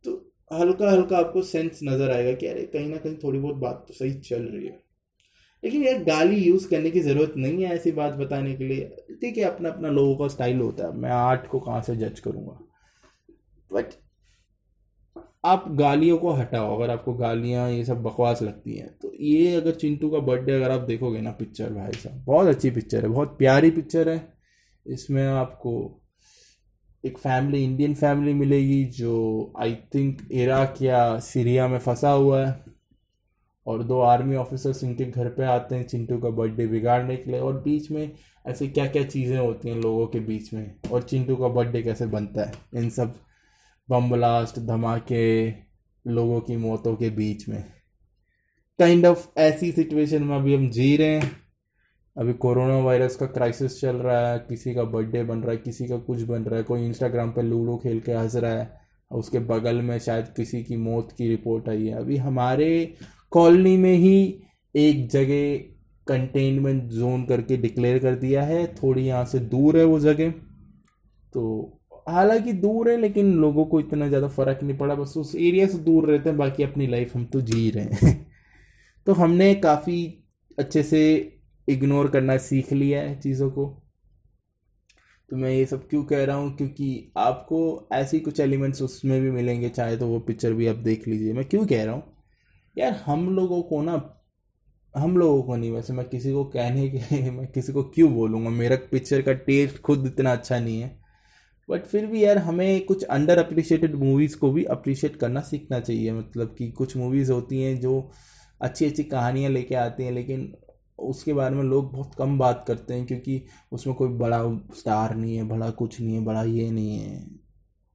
तो 0.04 0.12
हल्का 0.50 0.90
हल्का 0.90 1.18
आपको 1.18 1.42
सेंस 1.44 1.80
नज़र 1.84 2.10
आएगा 2.10 2.32
कि 2.32 2.46
अरे 2.46 2.62
कहीं 2.66 2.88
ना 2.88 2.96
कहीं 2.96 3.16
थोड़ी 3.16 3.38
बहुत 3.38 3.56
बात 3.56 3.84
तो 3.88 3.94
सही 3.94 4.12
चल 4.12 4.42
रही 4.44 4.66
है। 4.66 4.78
लेकिन 5.62 5.82
यार 5.84 6.02
गाली 6.04 6.36
यूज़ 6.36 6.68
करने 6.68 6.90
की 6.90 7.00
ज़रूरत 7.00 7.34
नहीं 7.36 7.64
है 7.64 7.74
ऐसी 7.74 7.92
बात 7.92 8.12
बताने 8.14 8.54
के 8.54 8.64
लिए। 8.64 9.16
ठीक 9.22 9.38
है 9.38 9.44
अपना 9.44 9.68
अपना 9.68 9.88
लोगों 9.90 10.16
का 10.16 10.28
स्टाइल 10.28 10.60
होता 10.60 10.86
है। 10.86 10.96
मैं 10.96 11.10
आर्ट 11.10 11.46
को 11.46 11.60
कहाँ 11.60 11.82
से 11.82 11.96
जज 11.96 12.20
करूँगा? 12.20 12.58
बट 13.70 13.92
आप 15.44 15.64
गालियों 15.70 16.16
को 16.18 16.32
हटाओ, 16.32 16.76
अगर 16.76 16.90
आपको 16.90 17.12
गालियाँ 17.14 17.68
ये 17.70 17.84
सब 17.84 18.02
बकवास 18.02 18.42
लगती 18.42 18.76
हैं 18.76 18.88
तो 18.98 19.12
ये 19.20 19.54
अगर 19.56 19.74
चिंटू 19.74 20.08
का 20.10 20.18
बर्थडे 20.20 20.52
अगर 20.52 20.70
आप 20.70 20.80
देखोगे 20.80 21.20
ना 21.20 21.30
पिक्चर 21.32 21.72
भाई 21.72 21.92
साहब, 21.92 22.22
बहुत 22.26 22.46
अच्छी 22.46 22.70
पिक्चर 22.70 23.02
है, 23.02 23.08
बहुत 23.08 23.36
प्यारी 23.38 23.70
पिक्चर 23.70 24.08
है। 24.08 24.32
इसमें 24.86 25.26
आपको 25.26 25.72
एक 27.04 27.18
फैमिली 27.18 27.62
इंडियन 27.64 27.94
फैमिली 27.94 28.34
मिलेगी 28.34 28.84
जो 28.96 29.52
आई 29.60 29.74
थिंक 29.94 30.20
इराक 30.32 30.82
या 30.82 31.18
सीरिया 31.20 31.68
में 31.68 31.78
फंसा 31.78 32.10
हुआ 32.10 32.44
है 32.46 32.58
और 33.66 33.82
दो 33.84 34.00
आर्मी 34.00 34.36
ऑफिसर्स 34.36 34.82
इनके 34.84 35.04
घर 35.04 35.28
पे 35.28 35.44
आते 35.44 35.74
हैं 35.74 35.86
चिंटू 35.86 36.18
का 36.18 36.30
बर्थडे 36.32 36.66
बिगाड़ने 36.66 37.16
के 37.16 37.30
लिए 37.30 37.40
और 37.40 37.60
बीच 37.62 37.90
में 37.90 38.10
ऐसे 38.44 38.68
क्या 38.68 38.86
क्या 38.86 39.04
चीज़ें 39.04 39.38
होती 39.38 39.68
हैं 39.68 39.76
लोगों 39.76 40.06
के 40.06 40.20
बीच 40.20 40.52
में 40.54 40.74
और 40.92 41.02
चिंटू 41.02 41.36
का 41.36 41.48
बर्थडे 41.48 41.82
कैसे 41.82 42.06
बनता 42.08 42.44
है, 42.44 42.52
इन 42.74 42.90
सब 42.90 43.14
बम 43.90 44.10
ब्लास्ट, 44.10 44.58
धमाके, 44.58 45.50
लोगों 46.06 46.40
की 46.40 46.56
मौतों 46.56 46.96
के 46.96 47.10
बीच 47.10 47.48
में। 47.48 47.64
काइंड 48.78 49.04
kind 49.04 49.16
ऑफ़ 49.16 49.28
of 49.28 49.36
ऐसी 49.38 49.72
सिचुएशन 49.72 50.22
में 50.22 50.36
अभी 50.36 50.54
हम 50.54 50.70
जी 50.70 50.96
रहे 50.96 51.08
हैं। 51.08 51.32
अभी 52.16 52.32
कोरोना 52.32 52.78
वायरस 52.78 53.16
का 53.16 53.26
क्राइसिस 53.26 53.80
चल 53.80 53.96
रहा 53.96 54.32
है, 54.32 54.38
किसी 54.38 54.74
का 54.74 54.82
बर्थडे 54.82 55.24
बन 55.24 55.38
रहा 55.38 55.50
है, 55.50 55.56
किसी 55.56 55.88
का 55.88 55.96
कुछ 55.96 56.22
बन 56.22 56.42
रहा 56.42 56.56
है, 56.56 56.62
कोई 56.62 56.86
इंस्टाग्राम 56.86 57.30
पे 57.30 57.42
लूडो 57.42 57.76
खेल 57.76 58.00
के 58.00 58.12
हंस 58.12 58.36
रहा 58.36 58.52
है, 58.52 58.80
उसके 59.10 59.38
बगल 59.38 59.76
में 59.76 59.98
शायद 59.98 60.26
किसी 60.36 60.64
की 60.64 60.76
मौत 60.76 61.08
की 61.18 61.28
रिपोर्ट 61.28 61.68
आई 61.68 61.86
है। 61.86 61.94
अभी 61.94 62.16
हमारे 62.16 62.94
कॉलोनी 63.30 63.76
में 63.76 63.94
ही 63.94 64.42
एक 64.76 65.08
जगह 65.08 65.56
कंटेनमेंट 66.06 66.84
जोन 66.84 67.24
करके 67.24 67.56
डिक्लेयर 67.56 67.98
कर 67.98 68.14
दिया 68.14 68.42
है, 68.42 68.66
थोड़ी 68.66 69.02
यहाँ 69.02 69.24
से 69.24 69.38
दूर 69.38 69.78
है 69.78 69.84
वो 69.84 70.00
जगह 70.00 70.30
तो 71.32 71.76
हालाँकि 72.10 72.52
दूर 72.52 72.90
है, 72.90 72.96
लेकिन 72.96 73.34
लोगों 73.34 73.64
को 73.66 73.80
इतना 73.80 74.08
ज़्यादा 74.08 74.28
फ़र्क 74.28 74.62
नहीं 74.62 74.78
पड़ा। 74.78 74.94
बस 74.94 75.14
उस 75.16 75.34
एरिया 75.36 75.66
से 75.66 75.78
दूर 75.78 76.10
रहते 76.10 76.30
हैं, 76.30 76.38
बाकी 76.38 76.62
अपनी 76.62 76.86
लाइफ 76.86 77.16
हम 77.16 77.24
तो 77.24 77.40
जी 77.40 77.70
रहे 77.70 77.84
हैं। 77.84 78.26
तो 79.06 79.12
हमने 79.12 79.54
काफ़ी 79.54 80.24
अच्छे 80.58 80.82
से 80.82 81.32
इग्नोर 81.68 82.10
करना 82.10 82.36
सीख 82.36 82.72
लिया 82.72 83.00
है 83.00 83.20
चीज़ों 83.20 83.50
को। 83.50 83.82
तो 85.30 85.36
मैं 85.36 85.50
ये 85.50 85.66
सब 85.66 85.88
क्यों 85.88 86.04
कह 86.04 86.24
रहा 86.24 86.36
हूँ? 86.36 86.56
क्योंकि 86.56 87.12
आपको 87.16 87.88
ऐसी 87.92 88.20
कुछ 88.20 88.40
एलिमेंट्स 88.40 88.82
उसमें 88.82 89.22
भी 89.22 89.30
मिलेंगे, 89.30 89.68
चाहे 89.68 89.96
तो 89.96 90.06
वो 90.08 90.20
पिक्चर 90.20 90.52
भी 90.52 90.66
आप 90.66 90.76
देख 90.76 91.08
लीजिए। 91.08 91.32
मैं 91.32 91.44
क्यों 91.44 91.66
कह 91.66 91.84
रहा 91.84 91.94
हूँ? 91.94 92.02
यार, 92.78 92.92
हम 92.92 93.36
लोगों 93.36 93.62
को 93.62 93.82
ना, 93.82 94.18
हम 94.96 95.16
लोगों 95.18 95.42
को 95.42 95.56
नहीं, 95.56 95.70
वैसे 95.70 95.92
मैं 95.92 96.08
किसी 96.08 96.32
को 96.32 96.44
कहने 96.44 96.88
के 96.90 97.30
मैं 97.30 97.46
किसी 97.46 97.72
को 97.72 97.84
क्यों 97.84 98.14
बोलूँगा? 98.14 98.50
मेरा 98.50 98.76
पिक्चर 98.76 99.22
का 99.22 99.32
टेस्ट 99.32 99.80
खुद 99.80 100.06
इतना 100.06 100.32
अच्छा 100.32 100.60
नहीं 100.60 100.80
है। 100.80 100.99
बट 101.70 101.86
फिर 101.86 102.06
भी 102.06 102.24
यार 102.24 102.38
हमें 102.38 102.84
कुछ 102.86 103.04
अंडर 103.04 103.38
अप्रिशिएटेड 103.38 103.94
मूवीज़ 103.94 104.36
को 104.36 104.50
भी 104.52 104.64
अप्रिशिएट 104.64 105.16
करना 105.16 105.40
सीखना 105.40 105.80
चाहिए। 105.80 106.12
मतलब 106.12 106.54
कि 106.58 106.70
कुछ 106.70 106.96
मूवीज़ 106.96 107.32
होती 107.32 107.62
हैं 107.62 107.80
जो 107.80 108.10
अच्छी 108.60 108.86
अच्छी 108.86 109.04
कहानियाँ 109.04 109.50
लेके 109.50 109.74
आती 109.74 110.04
हैं, 110.04 110.12
लेकिन 110.12 110.52
उसके 110.98 111.32
बारे 111.32 111.54
में 111.56 111.62
लोग 111.62 111.92
बहुत 111.92 112.14
कम 112.14 112.38
बात 112.38 112.64
करते 112.68 112.94
हैं 112.94 113.06
क्योंकि 113.06 113.42
उसमें 113.72 113.96
कोई 113.96 114.08
बड़ा 114.08 114.42
स्टार 114.76 115.16
नहीं 115.16 115.36
है, 115.36 115.42
बड़ा 115.42 115.70
कुछ 115.70 116.00
नहीं 116.00 116.14
है, 116.14 116.24
बड़ा 116.24 116.42
ये 116.42 116.70
नहीं 116.70 116.98
है। 116.98 117.26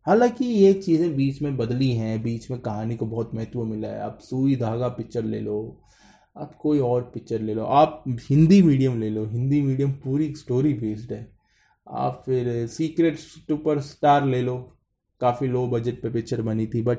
हालाँकि 0.07 0.45
ये 0.45 0.73
चीज़ें 0.73 1.15
बीच 1.15 1.41
में 1.41 1.57
बदली 1.57 1.91
हैं, 1.91 2.23
बीच 2.23 2.51
में 2.51 2.59
कहानी 2.59 2.95
को 2.95 3.05
बहुत 3.05 3.35
महत्व 3.35 3.63
मिला 3.63 3.87
है। 3.87 3.99
आप 3.99 4.19
सुई 4.21 4.55
धागा 4.55 4.87
पिक्चर 4.87 5.23
ले 5.23 5.39
लो, 5.39 5.81
आप 6.37 6.55
कोई 6.55 6.79
और 6.79 7.01
पिक्चर 7.13 7.41
ले 7.41 7.53
लो, 7.53 7.63
आप 7.63 8.03
हिंदी 8.29 8.61
मीडियम 8.61 8.99
ले 8.99 9.09
लो। 9.09 9.25
हिंदी 9.25 9.61
मीडियम 9.61 9.91
पूरी 9.91 10.33
स्टोरी 10.35 10.73
बेस्ड 10.73 11.13
है। 11.13 11.34
आप 11.87 12.23
फिर 12.25 12.67
सीक्रेट 12.67 13.17
सुपर 13.17 13.79
स्टार 13.79 14.25
ले 14.25 14.41
लो। 14.41 14.57
काफ़ी 15.21 15.47
लो 15.47 15.67
बजट 15.67 16.01
पे 16.01 16.09
पिक्चर 16.09 16.41
बनी 16.41 16.67
थी 16.67 16.81
बट 16.81 16.97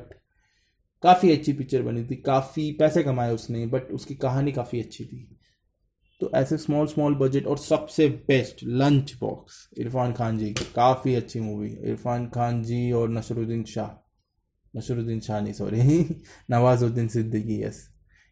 काफ़ी 1.03 1.33
अच्छी 1.33 1.53
पिक्चर 1.53 1.83
बनी 1.83 2.05
थी। 2.05 2.16
काफ़ी 2.16 2.72
पैसे 2.72 3.03
कमाए 3.03 3.35
उसने 3.35 3.66
बट 3.66 3.90
उसकी 3.90 4.14
कहानी 4.14 4.53
काफ़ी 4.53 4.81
अच्छी 4.81 5.05
थी। 5.05 5.38
तो 6.20 6.31
ऐसे 6.35 6.59
स्मॉल 6.59 6.87
स्मॉल 6.87 7.14
बजट 7.14 7.46
और 7.46 7.59
सबसे 7.59 8.09
best 8.09 8.61
lunch 8.64 9.16
box 9.20 9.68
Irrfan 9.79 10.12
Khan 10.12 10.38
ji 10.38 10.53
की। 10.53 10.64
काफ़ी 10.75 11.14
अच्छी 11.14 11.40
मूवी 11.40 11.68
इरफान 11.68 12.29
खान 12.29 12.62
जी 12.62 12.92
और 12.92 13.09
नसरुद्दीन 13.09 13.64
शाह। 13.64 13.90
नसरुद्दीन 14.79 15.20
शाह 15.20 15.40
नहीं 15.40 15.53
सॉरी 15.53 15.81
नवाजुद्दीन 16.51 17.09
सिद्दीकी 17.09 17.62
यस 17.62 17.88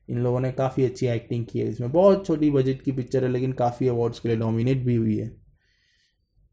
इन 0.08 0.18
लोगों 0.18 0.40
ने 0.40 0.52
काफ़ी 0.52 0.84
अच्छी 0.84 1.06
एक्टिंग 1.06 1.46
की 1.46 1.58
है 1.58 1.68
इसमें। 1.68 1.92
बहुत 1.92 2.26
छोटी 2.26 2.50
बजट 2.50 2.82
की 2.82 2.92
पिक्चर 2.92 3.24
है, 3.24 3.30
लेकिन 3.30 3.52
काफ़ी 3.52 3.88
अवार्ड्स 3.88 4.20
के 4.20 4.28
लिए 4.28 4.36
नॉमिनेट 4.36 4.78
भी 4.78 4.94
हुई 4.94 5.16
है। 5.18 5.43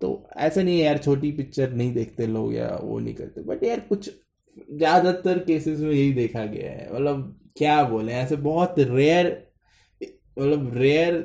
तो 0.02 0.30
ऐसा 0.38 0.62
नहीं 0.62 0.78
है 0.80 0.86
यार, 0.86 0.98
छोटी 0.98 1.32
पिक्चर 1.32 1.72
नहीं 1.72 1.94
देखते 1.94 2.28
लोग 2.28 2.54
या 2.54 2.68
वो 2.76 3.00
नहीं 3.00 3.14
करते। 3.16 3.42
बट 3.44 3.64
यार 3.64 3.80
कुछ 3.80 4.10
ज़्यादातर 4.72 5.40
केसेस 5.40 5.80
में 5.80 5.92
यही 5.92 6.14
देखा 6.14 6.46
गया 6.46 6.72
है। 6.72 6.94
मतलब 6.94 7.38
क्या 7.58 7.84
बोले, 7.84 8.14
ऐसे 8.14 8.36
बहुत 8.38 8.76
रेयर 8.80 9.28
मतलब 10.40 10.72
रेयर 10.76 11.16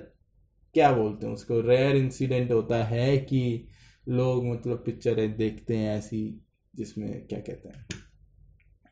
क्या 0.74 0.90
बोलते 0.92 1.26
हैं 1.26 1.32
उसको? 1.34 1.60
रेयर 1.60 1.96
इंसिडेंट 1.96 2.50
होता 2.52 2.82
है 2.84 3.16
कि 3.18 3.68
लोग 4.08 4.44
मतलब 4.46 4.82
पिक्चरें 4.86 5.36
देखते 5.36 5.76
हैं 5.76 5.96
ऐसी, 5.98 6.40
जिसमें 6.74 7.26
क्या 7.26 7.38
कहते 7.40 7.68
हैं, 7.68 7.84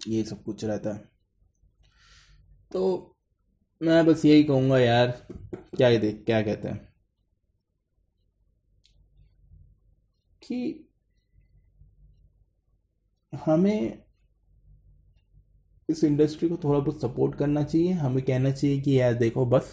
ये 0.09 0.23
सब 0.25 0.43
कुछ 0.43 0.65
रहता 0.65 0.95
है। 0.95 1.03
तो 2.71 3.17
मैं 3.81 4.05
बस 4.07 4.25
यही 4.25 4.45
कहूँगा 4.45 4.79
यार, 4.79 5.09
क्या 5.77 5.89
ये 5.89 5.99
देख, 5.99 6.23
क्या 6.27 6.43
कहते 6.43 6.69
हैं। 6.69 6.94
कि 10.45 10.89
हमें 13.33 14.03
इस 15.89 16.03
इंडस्ट्री 16.05 16.49
को 16.49 16.57
थोड़ा 16.57 16.79
बहुत 16.79 17.01
सपोर्ट 17.01 17.35
करना 17.35 17.63
चाहिए। 17.63 17.93
हमें 17.93 18.23
कहना 18.25 18.51
चाहिए 18.51 18.81
कि 18.81 18.99
यार 19.01 19.15
देखो 19.15 19.47
बस, 19.47 19.71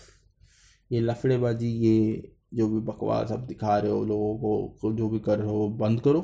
ये 0.92 1.00
लफड़ेबाजी, 1.00 1.68
ये 1.68 2.36
जो 2.54 2.68
भी 2.68 2.80
बकवास 2.82 3.32
आप 3.32 3.40
दिखा 3.40 3.78
रहे 3.78 3.92
हो, 3.92 4.04
लोगों 4.06 4.70
को 4.72 4.92
जो 4.94 5.10
भी 5.10 5.20
कर 5.20 5.40
रहे 5.40 5.50
हो 5.50 5.68
बंद 5.80 6.02
करो। 6.02 6.24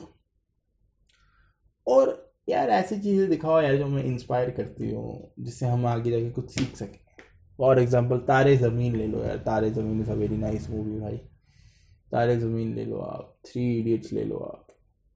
और 1.87 2.35
यार 2.49 2.69
ऐसी 2.69 2.99
चीज़ें 3.01 3.29
दिखाओ 3.29 3.61
यार 3.61 3.77
जो 3.77 3.85
हमें 3.85 4.03
इंस्पायर 4.03 4.49
करती 4.51 4.91
हो, 4.91 5.33
जिससे 5.39 5.65
हम 5.65 5.85
आगे 5.85 6.11
जाके 6.11 6.29
कुछ 6.31 6.51
सीख 6.51 6.75
सकें। 6.75 6.99
फॉर 7.59 7.79
एग्ज़ाम्पल 7.79 8.17
तारे 8.27 8.55
ज़मीन 8.57 8.95
ले 8.95 9.07
लो 9.07 9.23
यार। 9.23 9.37
Taare 9.37 9.69
Zameen 9.71 10.01
is 10.01 10.09
a 10.11 10.13
very 10.13 10.37
nice 10.37 10.69
movie 10.69 10.99
भाई। 10.99 11.19
तारे 12.11 12.37
ज़मीन 12.37 12.73
ले 12.75 12.85
लो 12.85 12.97
आप 12.99 13.33
थ्री 13.45 13.63
इडियट्स 13.79 14.13
ले 14.13 14.23
लो 14.23 14.37
आप। 14.37 14.63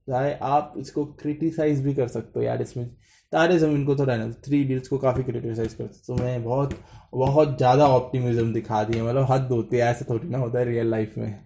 चाहे 0.08 0.34
आप 0.44 0.74
इसको 0.78 1.06
क्रिटिसाइज 1.22 1.84
भी 1.84 1.94
कर 1.94 2.08
सकते 2.08 2.40
हो 2.40 2.46
यार 2.46 2.62
इसमें। 2.62 2.86
तारे 3.34 3.58
ज़मीन 3.60 3.86
को 3.86 3.96
तो 3.96 4.04
रहना 4.04 4.32
थ्री 4.46 4.62
इडियट्स 4.62 4.88
को 4.88 4.98
काफ़ी 4.98 5.24
क्रिटिसाइज 5.24 5.74
कर 5.74 5.88
सकते 5.88 6.06
तो 6.08 6.16
मैं 6.16 6.44
बहुत 6.44 6.74
बहुत 7.14 7.58
ज़्यादा 7.58 7.88
ऑप्टिमिज्म 7.90 8.54
दिखा 8.54 8.84
दिया 8.84 9.04
मतलब 9.04 9.28
हद 9.32 9.48
होती 9.52 9.78
है, 9.78 9.84
ऐसे 9.84 10.06
थोड़ी 10.06 10.28
ना 10.30 10.38
होता 10.38 10.60
है 10.60 10.66
रियल 10.66 10.90
लाइफ 10.92 11.14
में। 11.18 11.46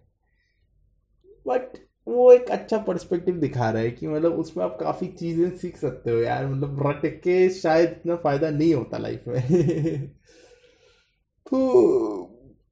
बट 1.46 1.78
वो 2.08 2.32
एक 2.34 2.50
अच्छा 2.52 2.78
पर्सपेक्टिव 2.78 3.36
दिखा 3.40 3.70
रहा 3.70 3.82
है 3.82 3.92
कि 3.92 4.08
मतलब 4.08 4.40
उसमें 4.40 4.64
आप 4.66 4.78
काफ़ी 4.80 5.08
चीज़ें 5.10 5.50
सीख 5.58 5.78
सकते 5.78 6.12
हो 6.12 6.18
यार 6.20 6.48
मतलब 6.48 6.88
रट 6.88 7.06
के 7.24 7.50
शायद 7.52 7.90
इतना 7.90 8.16
फ़ायदा 8.16 8.50
नहीं 8.50 8.74
होता 8.74 8.98
लाइफ 8.98 9.24
में। 9.28 10.08
तो 11.48 11.60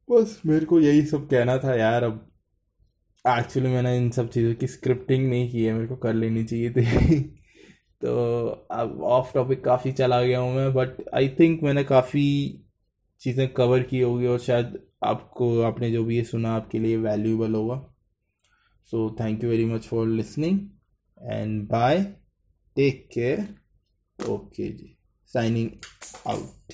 बस 0.10 0.42
मेरे 0.46 0.66
को 0.66 0.80
यही 0.80 1.06
सब 1.06 1.28
कहना 1.30 1.58
था 1.58 1.76
यार 1.76 2.04
अब। 2.04 2.33
एक्चुअली 3.26 3.70
मैंने 3.70 3.96
इन 3.98 4.10
सब 4.12 4.30
चीज़ों 4.30 4.54
की 4.56 4.68
स्क्रिप्टिंग 4.68 5.30
नहीं 5.30 5.52
की 5.52 5.64
है, 5.66 5.74
मेरे 5.74 5.88
को 5.88 5.96
कर 5.96 6.14
लेनी 6.14 6.44
चाहिए 6.44 6.72
थी। 6.72 7.20
तो 8.02 8.48
अब 8.72 9.02
ऑफ़ 9.04 9.34
टॉपिक 9.34 9.64
काफ़ी 9.64 9.92
चला 9.92 10.22
गया 10.24 10.40
हूँ 10.40 10.56
मैं 10.56 10.74
बट 10.74 11.10
आई 11.16 11.30
थिंक 11.30 11.64
मैंने 11.64 11.84
काफ़ी 11.84 12.26
चीज़ें 13.22 13.48
कवर 13.54 13.84
की 13.84 14.00
होगी 14.00 14.26
और 14.26 14.40
शायद 14.40 14.80
आपको, 15.04 15.62
आपने 15.62 15.92
जो 15.92 16.04
भी 16.04 16.18
ये 16.18 16.24
सुना 16.24 16.54
आपके 16.56 16.80
लिए 16.80 16.98
वैल्यूबल 16.98 17.54
होगा। 17.56 17.76
So 18.88 19.10
thank 19.20 19.44
you 19.44 19.50
very 19.50 19.66
much 19.66 19.88
for 19.88 20.08
listening 20.08 20.60
and 21.22 21.68
bye 21.70 22.04
take 22.78 23.08
care 23.14 23.48
okay 24.32 24.70
ji. 24.70 24.98
Signing 25.30 25.70
out 26.28 26.74